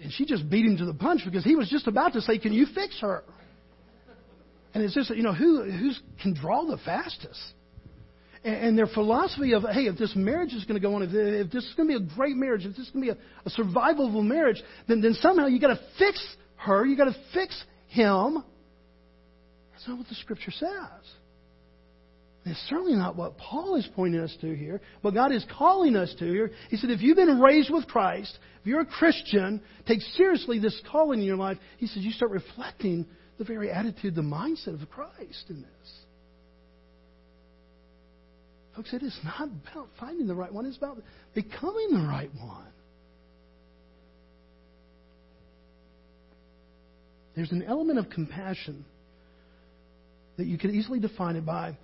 [0.02, 2.40] And she just beat him to the punch because he was just about to say,
[2.40, 3.24] Can you fix her?
[4.74, 7.42] And it's just, you know, who who's can draw the fastest?
[8.44, 11.10] And, and their philosophy of, hey, if this marriage is going to go on, if,
[11.14, 13.20] if this is going to be a great marriage, if this is going to be
[13.20, 16.24] a, a survivable marriage, then, then somehow you got to fix
[16.56, 18.44] her, you got to fix him.
[19.72, 20.70] That's not what the scripture says.
[22.44, 24.82] It's certainly not what Paul is pointing us to here.
[25.02, 26.52] What God is calling us to here.
[26.70, 30.80] He said, if you've been raised with Christ, if you're a Christian, take seriously this
[30.92, 31.60] calling in your life.
[31.78, 33.06] He says, you start reflecting
[33.38, 35.92] the very attitude, the mindset of Christ in this.
[38.76, 40.98] Folks, it is not about finding the right one, it's about
[41.34, 42.68] becoming the right one.
[47.36, 48.86] There's an element of compassion
[50.38, 51.78] that you could easily define it by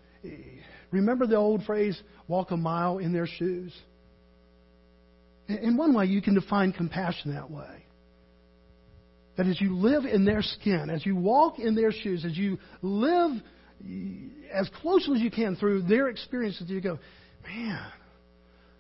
[0.92, 3.74] Remember the old phrase, walk a mile in their shoes?
[5.48, 7.86] In one way, you can define compassion that way.
[9.38, 12.58] That as you live in their skin, as you walk in their shoes, as you
[12.82, 13.32] live
[14.52, 16.98] as closely as you can through their experiences, you go,
[17.46, 17.92] man,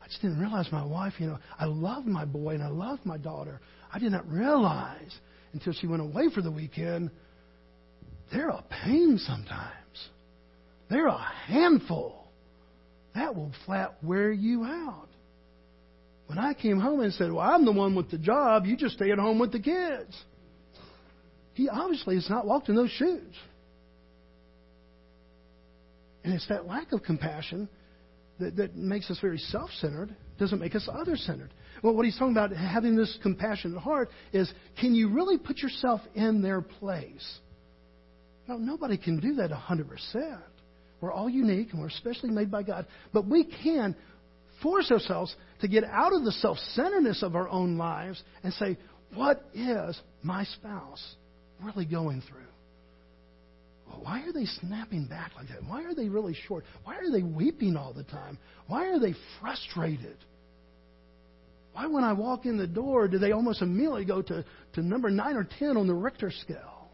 [0.01, 2.99] I just didn't realize my wife, you know, I love my boy and I love
[3.03, 3.61] my daughter.
[3.93, 5.13] I did not realize
[5.53, 7.11] until she went away for the weekend,
[8.31, 10.09] they're a pain sometimes.
[10.89, 12.31] They're a handful.
[13.13, 15.07] That will flat wear you out.
[16.27, 18.95] When I came home and said, Well, I'm the one with the job, you just
[18.95, 20.15] stay at home with the kids.
[21.57, 23.33] He obviously has not walked in those shoes.
[26.23, 27.67] And it's that lack of compassion
[28.39, 31.49] that, that makes us very self centered, doesn't make us other centered.
[31.81, 35.99] Well, what he's talking about, having this compassionate heart, is can you really put yourself
[36.13, 37.39] in their place?
[38.47, 40.39] No, nobody can do that 100%.
[41.01, 42.85] We're all unique and we're especially made by God.
[43.13, 43.95] But we can
[44.61, 48.77] force ourselves to get out of the self centeredness of our own lives and say,
[49.15, 51.15] what is my spouse
[51.61, 52.41] really going through?
[54.01, 55.63] Why are they snapping back like that?
[55.67, 56.63] Why are they really short?
[56.83, 58.37] Why are they weeping all the time?
[58.67, 60.17] Why are they frustrated?
[61.73, 65.09] Why, when I walk in the door, do they almost immediately go to, to number
[65.09, 66.89] 9 or 10 on the Richter scale?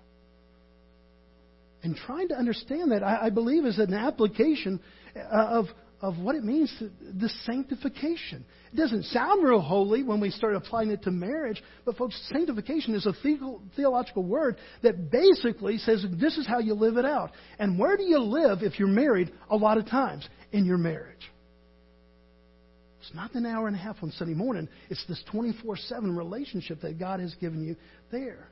[1.83, 4.79] And trying to understand that, I, I believe, is an application
[5.15, 5.65] uh, of,
[6.03, 8.43] of what it means to the sanctification.
[8.73, 12.93] It doesn't sound real holy when we start applying it to marriage, but folks, sanctification
[12.93, 13.13] is a
[13.77, 17.31] theological word that basically says this is how you live it out.
[17.57, 20.27] And where do you live if you're married a lot of times?
[20.51, 21.31] In your marriage.
[22.99, 24.67] It's not an hour and a half on Sunday morning.
[24.89, 27.77] It's this 24 7 relationship that God has given you
[28.11, 28.49] there.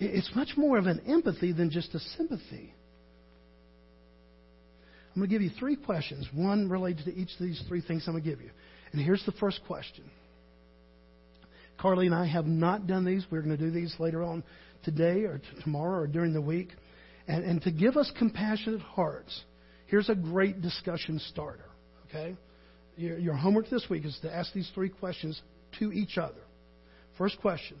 [0.00, 2.74] It's much more of an empathy than just a sympathy.
[5.14, 8.04] I'm going to give you three questions, one related to each of these three things
[8.06, 8.50] I'm going to give you.
[8.92, 10.04] And here's the first question.
[11.78, 13.24] Carly and I have not done these.
[13.30, 14.42] We're going to do these later on
[14.84, 16.70] today or t- tomorrow or during the week.
[17.26, 19.42] And, and to give us compassionate hearts,
[19.86, 21.66] here's a great discussion starter.
[22.08, 22.36] Okay?
[22.96, 25.40] Your, your homework this week is to ask these three questions
[25.78, 26.40] to each other.
[27.16, 27.76] First question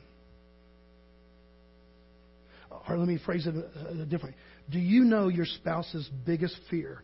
[2.88, 4.34] or let me phrase it a, a different.
[4.70, 7.02] Do you know your spouse's biggest fear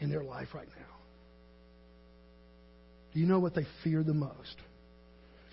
[0.00, 0.86] in their life right now?
[3.12, 4.56] Do you know what they fear the most?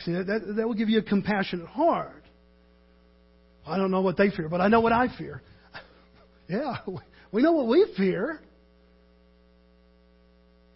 [0.05, 2.23] See, that, that, that will give you a compassionate heart.
[3.65, 5.41] I don't know what they fear, but I know what I fear.
[6.49, 6.77] yeah,
[7.31, 8.39] we know what we fear.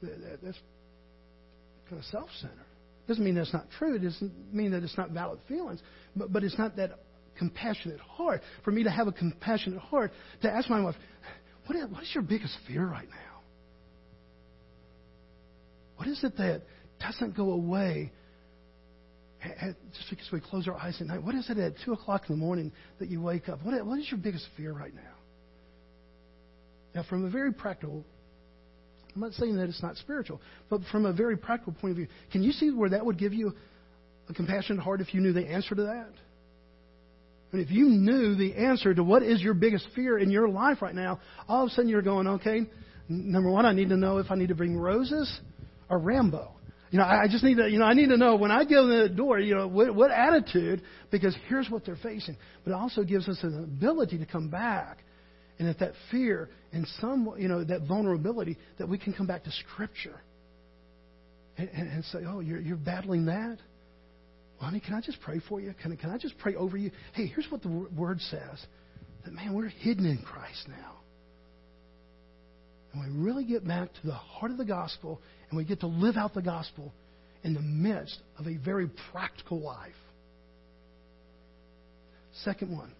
[0.01, 0.57] That's
[1.89, 2.57] kind of self centered.
[3.07, 3.95] Doesn't mean that's not true.
[3.95, 5.81] It doesn't mean that it's not valid feelings.
[6.15, 6.99] But, but it's not that
[7.37, 10.11] compassionate heart, for me to have a compassionate heart,
[10.41, 10.95] to ask my wife,
[11.65, 13.30] what is, what is your biggest fear right now?
[16.01, 16.63] What is it that
[16.99, 18.11] doesn't go away
[19.95, 21.21] just because we close our eyes at night?
[21.21, 23.59] What is it at 2 o'clock in the morning that you wake up?
[23.61, 25.13] What, is your biggest fear right now?
[26.95, 28.03] Now, from a very practical,
[29.13, 30.41] I'm not saying that it's not spiritual,
[30.71, 33.31] but from a very practical point of view, can you see where that would give
[33.31, 33.53] you
[34.27, 36.09] a compassionate heart if you knew the answer to that?
[37.51, 40.81] And if you knew the answer to what is your biggest fear in your life
[40.81, 42.61] right now, all of a sudden you're going, okay,
[43.07, 45.39] number one, I need to know if I need to bring roses
[45.91, 46.45] or Rambo.
[46.89, 48.83] You know, I just need to, you know, I need to know when I go
[48.83, 52.35] in the door, you know, what, what attitude, because here's what they're facing.
[52.63, 54.97] But it also gives us an ability to come back
[55.61, 59.43] And that that fear and some, you know, that vulnerability, that we can come back
[59.43, 60.19] to Scripture
[61.55, 63.59] and, and, and say, oh, you're, you're battling that?
[64.59, 65.75] Well, honey, can I just pray for you?
[65.79, 66.89] Can, can I just pray over you?
[67.13, 68.65] Hey, here's what the Word says
[69.23, 70.95] that, man, we're hidden in Christ now.
[72.93, 75.21] And we really get back to the heart of the gospel
[75.51, 76.93] and we get to live out the gospel
[77.43, 79.91] in the midst of a very practical life.
[82.43, 82.93] Second one.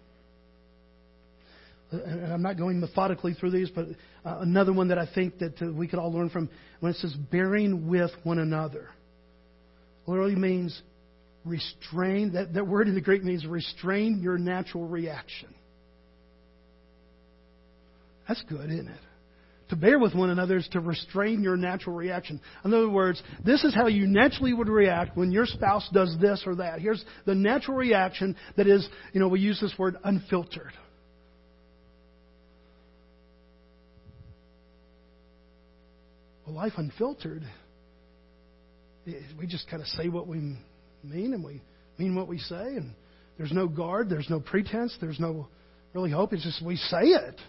[1.90, 3.86] And I'm not going methodically through these, but
[4.24, 6.48] uh, another one that I think that uh, we could all learn from
[6.80, 8.88] when it says bearing with one another.
[10.06, 10.80] Literally means
[11.44, 12.32] restrain.
[12.32, 15.54] That, that word in the Greek means restrain your natural reaction.
[18.26, 19.00] That's good, isn't it?
[19.72, 22.42] To bear with one another is to restrain your natural reaction.
[22.62, 26.42] In other words, this is how you naturally would react when your spouse does this
[26.44, 26.80] or that.
[26.80, 30.74] Here's the natural reaction that is, you know, we use this word unfiltered.
[36.46, 37.42] Well, life unfiltered,
[39.06, 40.36] we just kind of say what we
[41.02, 41.62] mean and we
[41.96, 42.92] mean what we say, and
[43.38, 45.48] there's no guard, there's no pretense, there's no
[45.94, 46.34] really hope.
[46.34, 47.40] It's just we say it.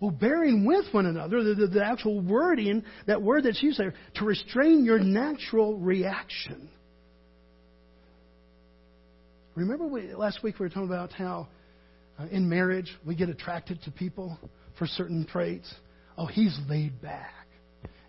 [0.00, 3.94] Well, bearing with one another, the, the, the actual wording, that word that's used there,
[4.16, 6.68] to restrain your natural reaction.
[9.56, 11.48] Remember we, last week we were talking about how
[12.16, 14.38] uh, in marriage we get attracted to people
[14.78, 15.72] for certain traits.
[16.16, 17.34] Oh, he's laid back.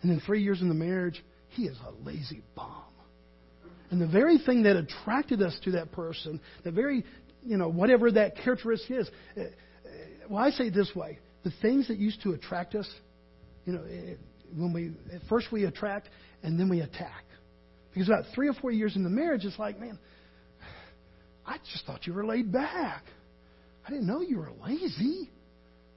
[0.03, 2.83] And then three years in the marriage, he is a lazy bum.
[3.89, 7.03] And the very thing that attracted us to that person, the very,
[7.43, 9.45] you know, whatever that characteristic is, uh, uh,
[10.29, 12.89] well, I say it this way the things that used to attract us,
[13.65, 14.15] you know, eh,
[14.55, 16.09] when we at first we attract
[16.43, 17.23] and then we attack.
[17.93, 19.97] Because about three or four years in the marriage, it's like, man,
[21.45, 23.03] I just thought you were laid back.
[23.85, 25.29] I didn't know you were lazy.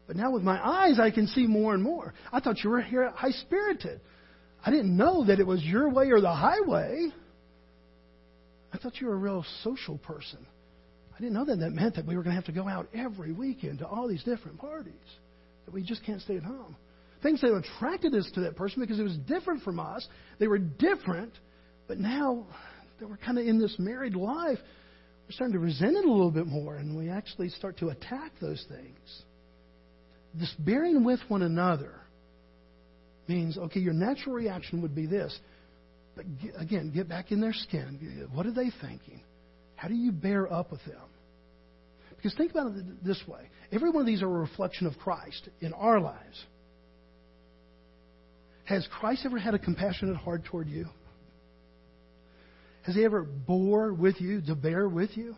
[0.07, 2.15] But now with my eyes, I can see more and more.
[2.33, 4.01] I thought you were here high spirited.
[4.65, 7.09] I didn't know that it was your way or the highway.
[8.73, 10.47] I thought you were a real social person.
[11.15, 12.89] I didn't know that that meant that we were going to have to go out
[12.95, 14.95] every weekend to all these different parties
[15.65, 16.77] that we just can't stay at home.
[17.23, 20.07] Things that attracted us to that person because it was different from us.
[20.39, 21.33] They were different,
[21.87, 22.47] but now
[22.99, 26.33] that we're kind of in this married life, we're starting to resent it a little
[26.33, 29.23] bit more, and we actually start to attack those things.
[30.35, 31.95] This bearing with one another
[33.29, 35.39] means, okay, your natural reaction would be this.
[36.17, 36.27] But
[36.59, 38.29] again, get back in their skin.
[38.35, 39.23] What are they thinking?
[39.77, 41.01] How do you bear up with them?
[42.23, 45.49] Because think about it this way every one of these are a reflection of Christ
[45.61, 46.45] in our lives.
[48.65, 50.87] Has Christ ever had a compassionate heart toward you?
[52.83, 55.35] Has he ever bore with you, to bear with you?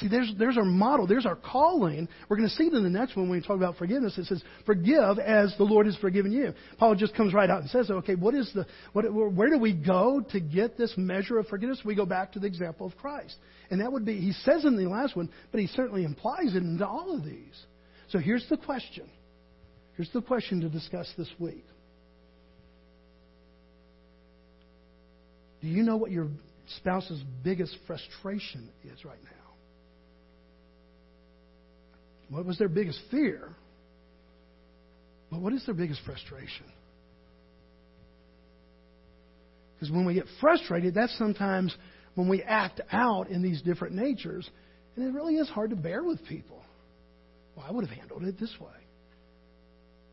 [0.00, 1.06] See, there's, there's our model.
[1.06, 2.08] There's our calling.
[2.28, 4.18] We're going to see it in the next one when we talk about forgiveness.
[4.18, 6.52] It says, forgive as the Lord has forgiven you.
[6.78, 9.72] Paul just comes right out and says, okay, what is the, what, where do we
[9.72, 11.80] go to get this measure of forgiveness?
[11.84, 13.36] We go back to the example of Christ.
[13.70, 16.62] And that would be, he says in the last one, but he certainly implies it
[16.62, 17.64] into all of these.
[18.08, 19.08] So here's the question.
[19.96, 21.64] Here's the question to discuss this week.
[25.62, 26.28] Do you know what your
[26.76, 29.35] spouse's biggest frustration is right now?
[32.28, 33.48] What was their biggest fear?
[35.30, 36.66] But what is their biggest frustration?
[39.74, 41.74] Because when we get frustrated, that's sometimes
[42.14, 44.48] when we act out in these different natures,
[44.96, 46.62] and it really is hard to bear with people.
[47.54, 48.68] Well, I would have handled it this way.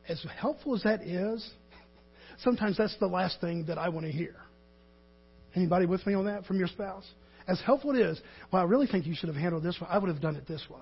[0.09, 1.49] As helpful as that is,
[2.43, 4.35] sometimes that's the last thing that I want to hear.
[5.55, 7.05] Anybody with me on that from your spouse?
[7.47, 8.19] As helpful it is,
[8.51, 9.87] well, I really think you should have handled this way.
[9.89, 10.81] I would have done it this way.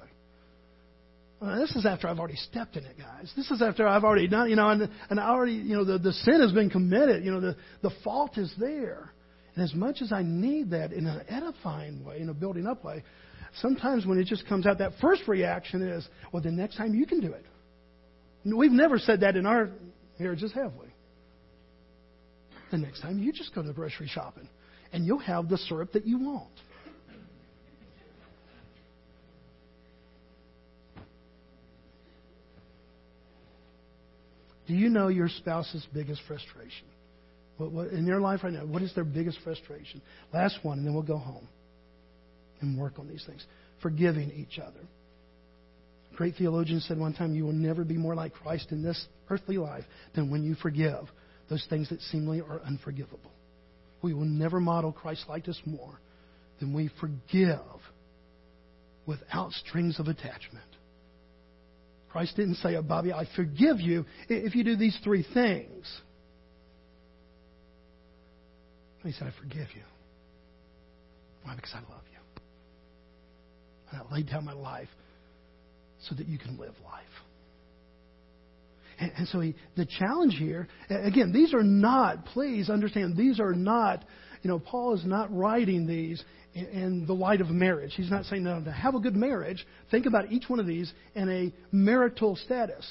[1.42, 3.32] This is after I've already stepped in it, guys.
[3.36, 5.98] This is after I've already done, you know, and, and I already, you know, the,
[5.98, 7.26] the sin has been committed.
[7.26, 9.12] You know, the, the fault is there.
[9.56, 12.84] And as much as I need that in an edifying way, in a building up
[12.84, 13.04] way,
[13.60, 17.08] sometimes when it just comes out, that first reaction is, well, the next time you
[17.08, 17.46] can do it.
[18.46, 19.72] We've never said that in our
[20.20, 20.88] marriages, have we?
[22.70, 24.48] The next time you just go to the grocery shopping
[24.94, 26.52] and you'll have the syrup that you want.
[34.72, 36.88] Do you know your spouse's biggest frustration?
[37.58, 40.02] What, what, in your life right now, what is their biggest frustration?
[40.34, 41.46] Last one, and then we'll go home
[42.62, 43.46] and work on these things.
[43.82, 44.80] Forgiving each other.
[46.14, 49.08] A great theologian said one time, You will never be more like Christ in this
[49.30, 49.84] earthly life
[50.16, 51.02] than when you forgive
[51.50, 53.32] those things that seemingly are unforgivable.
[54.02, 56.00] We will never model Christ like this more
[56.62, 57.60] than we forgive
[59.06, 60.64] without strings of attachment.
[62.12, 66.02] Christ didn't say, oh, Bobby, I forgive you if you do these three things.
[69.04, 69.84] He said, I forgive you.
[71.44, 71.56] Why?
[71.56, 72.42] Because I love you.
[73.92, 74.90] And I laid down my life
[76.10, 77.04] so that you can live life.
[79.00, 83.54] And, and so he, the challenge here, again, these are not, please understand, these are
[83.54, 84.04] not,
[84.42, 86.24] you know, Paul is not writing these
[86.54, 87.94] in, the light of marriage.
[87.96, 90.92] He's not saying, no, to have a good marriage, think about each one of these
[91.16, 92.90] in a marital status.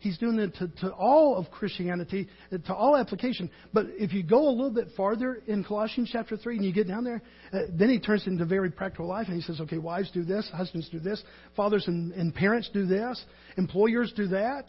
[0.00, 3.50] He's doing it to, to all of Christianity, to all application.
[3.72, 6.86] But if you go a little bit farther in Colossians chapter 3 and you get
[6.86, 7.20] down there,
[7.52, 10.48] uh, then he turns into very practical life and he says, okay, wives do this,
[10.54, 11.22] husbands do this,
[11.56, 13.24] fathers and, and parents do this,
[13.56, 14.66] employers do that,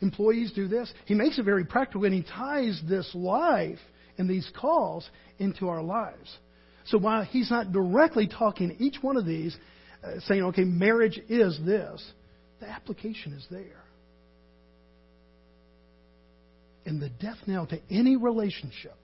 [0.00, 0.90] employees do this.
[1.04, 3.78] He makes it very practical and he ties this life
[4.20, 5.08] and these calls
[5.38, 6.36] into our lives.
[6.84, 9.56] So while he's not directly talking each one of these,
[10.04, 12.04] uh, saying, okay, marriage is this,
[12.60, 13.82] the application is there.
[16.84, 18.98] And the death knell to any relationship,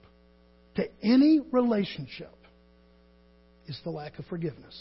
[0.75, 2.35] to any relationship,
[3.67, 4.79] is the lack of forgiveness.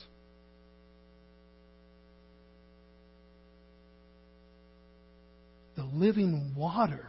[5.77, 7.07] The living water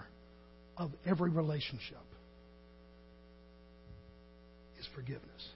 [0.78, 1.98] of every relationship
[4.98, 5.52] forgiveness.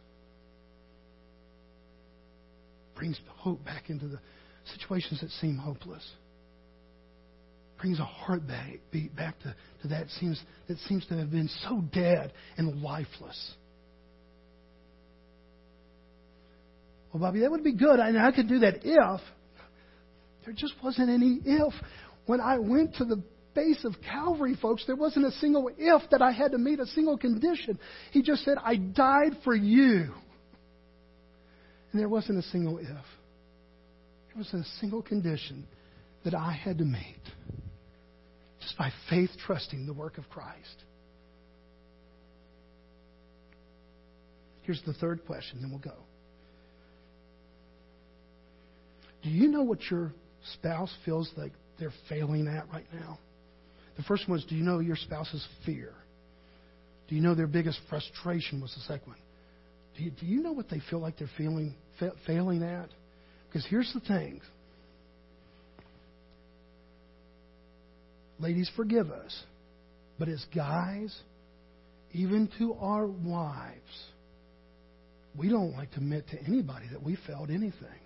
[2.96, 4.20] Brings hope back into the
[4.78, 6.08] situations that seem hopeless
[7.82, 12.32] brings a heartbeat back to, to that seems that seems to have been so dead
[12.58, 13.56] and lifeless.
[17.12, 18.00] Well, Bobby, that would be good.
[18.00, 19.22] I, I could do that if
[20.46, 21.74] there just wasn't any if.
[22.28, 23.22] When I went to the
[23.54, 26.86] base of Calvary, folks, there wasn't a single if that I had to meet a
[26.88, 27.80] single condition.
[28.12, 30.14] He just said, I died for you.
[31.92, 32.88] And there wasn't a single if.
[32.88, 35.68] There wasn't a single condition
[36.24, 37.20] that I had to meet
[38.62, 40.84] just by faith trusting the work of Christ.
[44.62, 45.98] Here's the third question, then we'll go.
[49.24, 50.14] Do you know what your
[50.54, 53.20] spouse feels like they're failing at right now?
[53.98, 55.94] The first one is Do you know your spouse's fear?
[57.08, 59.18] Do you know their biggest frustration was the second one?
[59.98, 62.90] Do you, do you know what they feel like they're feeling, fa- failing at?
[63.48, 64.42] Because here's the thing
[68.42, 69.44] Ladies, forgive us.
[70.18, 71.16] But as guys,
[72.12, 74.06] even to our wives,
[75.38, 78.00] we don't like to admit to anybody that we felt anything.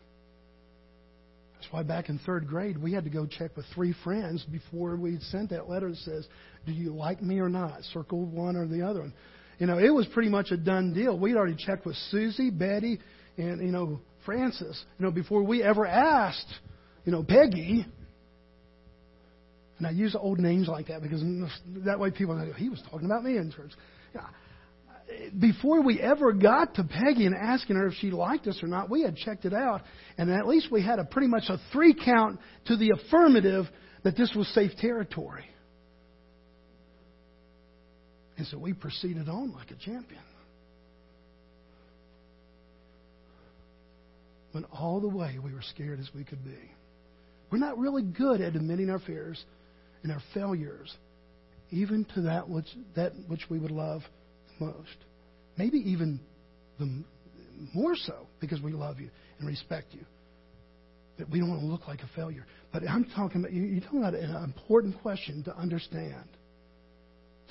[1.65, 4.95] That's why back in third grade, we had to go check with three friends before
[4.97, 6.27] we sent that letter that says,
[6.67, 7.81] Do you like me or not?
[7.85, 9.13] Circle one or the other one.
[9.57, 11.17] You know, it was pretty much a done deal.
[11.17, 12.99] We'd already checked with Susie, Betty,
[13.37, 16.53] and, you know, Francis, you know, before we ever asked,
[17.03, 17.85] you know, Peggy,
[19.79, 21.23] and I use old names like that because
[21.83, 23.71] that way people know he was talking about me in church.
[25.39, 28.89] Before we ever got to Peggy and asking her if she liked us or not,
[28.89, 29.81] we had checked it out,
[30.17, 33.65] and at least we had a pretty much a three count to the affirmative
[34.03, 35.45] that this was safe territory.
[38.37, 40.21] And so we proceeded on like a champion.
[44.51, 46.71] When all the way we were scared as we could be.
[47.51, 49.43] We're not really good at admitting our fears
[50.03, 50.93] and our failures,
[51.71, 54.01] even to that which, that which we would love
[54.59, 54.97] most.
[55.57, 56.19] Maybe even
[56.79, 57.03] the
[57.73, 60.05] more so because we love you and respect you.
[61.17, 62.45] That we don't want to look like a failure.
[62.73, 66.25] But I'm talking about, you're talking about an important question to understand.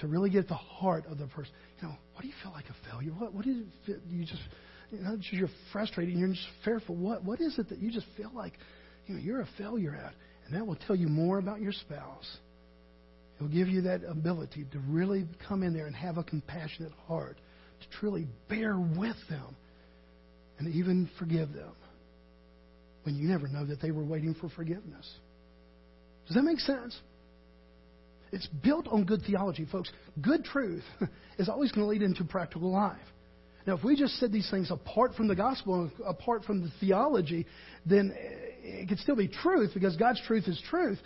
[0.00, 1.52] To really get the heart of the person.
[1.80, 3.12] You know, what do you feel like a failure?
[3.12, 4.42] What, what is it you just,
[4.90, 6.96] you know, you're frustrated and you're just fearful.
[6.96, 8.54] What, what is it that you just feel like,
[9.06, 10.12] you know, you're a failure at?
[10.46, 12.38] And that will tell you more about your spouse
[13.44, 17.36] He'll give you that ability to really come in there and have a compassionate heart,
[17.80, 19.54] to truly bear with them
[20.58, 21.72] and even forgive them
[23.02, 25.10] when you never know that they were waiting for forgiveness.
[26.26, 26.98] Does that make sense?
[28.32, 29.92] It's built on good theology, folks.
[30.22, 30.84] Good truth
[31.38, 32.96] is always going to lead into practical life.
[33.66, 37.46] Now, if we just said these things apart from the gospel, apart from the theology,
[37.84, 40.98] then it could still be truth because God's truth is truth.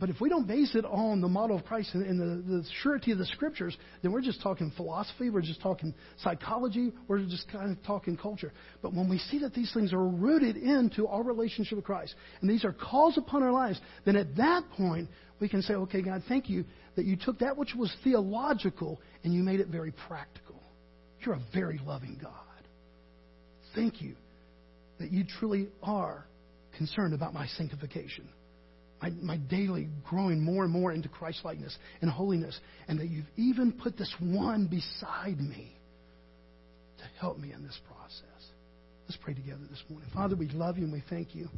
[0.00, 3.12] But if we don't base it on the model of Christ and the, the surety
[3.12, 7.70] of the Scriptures, then we're just talking philosophy, we're just talking psychology, we're just kind
[7.70, 8.52] of talking culture.
[8.82, 12.50] But when we see that these things are rooted into our relationship with Christ, and
[12.50, 15.08] these are calls upon our lives, then at that point
[15.40, 16.64] we can say, okay, God, thank you
[16.96, 20.60] that you took that which was theological and you made it very practical.
[21.24, 22.32] You're a very loving God.
[23.76, 24.16] Thank you
[24.98, 26.26] that you truly are
[26.76, 28.28] concerned about my sanctification
[29.02, 33.26] my, my daily growing more and more into Christ likeness and holiness, and that you've
[33.36, 35.76] even put this one beside me
[36.98, 38.22] to help me in this process.
[39.08, 40.08] Let's pray together this morning.
[40.14, 41.48] Father, we love you and we thank you.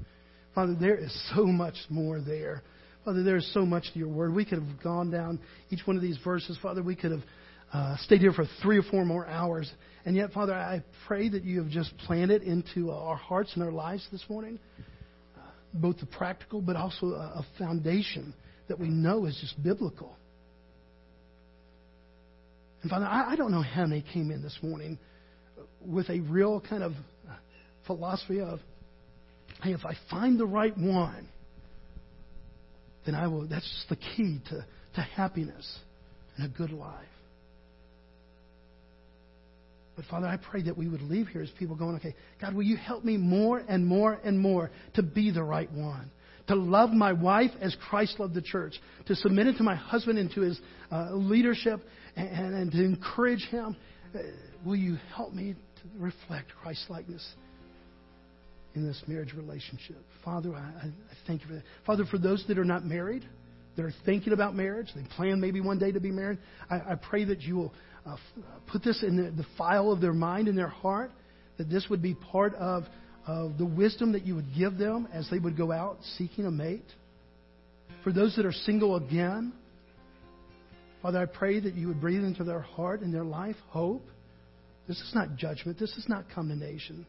[0.55, 2.63] Father, there is so much more there.
[3.05, 4.33] Father, there is so much to your word.
[4.33, 5.39] We could have gone down
[5.71, 6.59] each one of these verses.
[6.63, 7.23] Father, we could have
[7.75, 9.71] uh, stayed here for three or four more hours.
[10.07, 13.73] And yet, Father, I pray that you have just planted into our hearts and our
[13.73, 14.59] lives this morning
[15.75, 18.33] both the practical but also a, a foundation
[18.68, 20.16] that we know is just biblical.
[22.83, 24.99] And Father, I, I don't know how many came in this morning
[25.85, 26.93] with a real kind of
[27.87, 28.61] philosophy of,
[29.62, 31.29] hey, if I find the right one,
[33.07, 33.47] then I will.
[33.47, 34.64] That's just the key to,
[34.95, 35.79] to happiness
[36.37, 37.05] and a good life.
[39.97, 42.65] But Father, I pray that we would leave here as people going, okay, God, will
[42.65, 46.11] you help me more and more and more to be the right one?
[46.49, 48.75] To love my wife as Christ loved the church,
[49.07, 51.81] to submit it to my husband and to his uh, leadership,
[52.17, 53.77] and, and, to encourage him.
[54.15, 54.19] Uh,
[54.65, 57.27] will you help me to reflect Christ likeness
[58.75, 59.97] in this marriage relationship?
[60.25, 60.91] Father, I, I
[61.27, 61.63] thank you for that.
[61.87, 63.25] Father, for those that are not married,
[63.77, 66.39] that are thinking about marriage, they plan maybe one day to be married,
[66.71, 67.73] I, I pray that you will
[68.07, 68.17] uh, uh,
[68.71, 71.11] put this in the, the file of their mind and their heart,
[71.59, 72.85] that this would be part of,
[73.27, 76.51] of the wisdom that you would give them as they would go out seeking a
[76.51, 76.85] mate.
[78.03, 79.53] For those that are single again,
[81.01, 84.07] Father, I pray that you would breathe into their heart and their life hope.
[84.89, 85.79] This is not judgment.
[85.79, 87.07] This is not condemnation.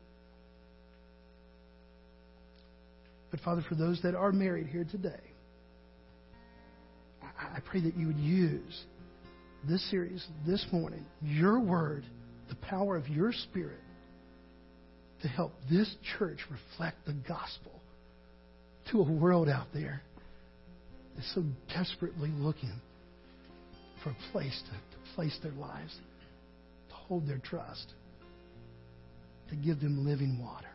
[3.31, 5.19] But Father, for those that are married here today,
[7.37, 8.83] I pray that you would use
[9.67, 12.03] this series this morning, your word,
[12.49, 13.79] the power of your spirit,
[15.21, 17.71] to help this church reflect the gospel
[18.91, 20.01] to a world out there
[21.15, 22.73] that's so desperately looking
[24.03, 25.95] for a place to, to place their lives,
[26.89, 27.93] to hold their trust,
[29.49, 30.67] to give them living water.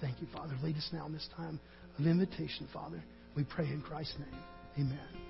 [0.00, 0.54] Thank you, Father.
[0.62, 1.60] Lead us now in this time
[1.98, 3.02] of invitation, Father.
[3.36, 4.86] We pray in Christ's name.
[4.86, 5.29] Amen.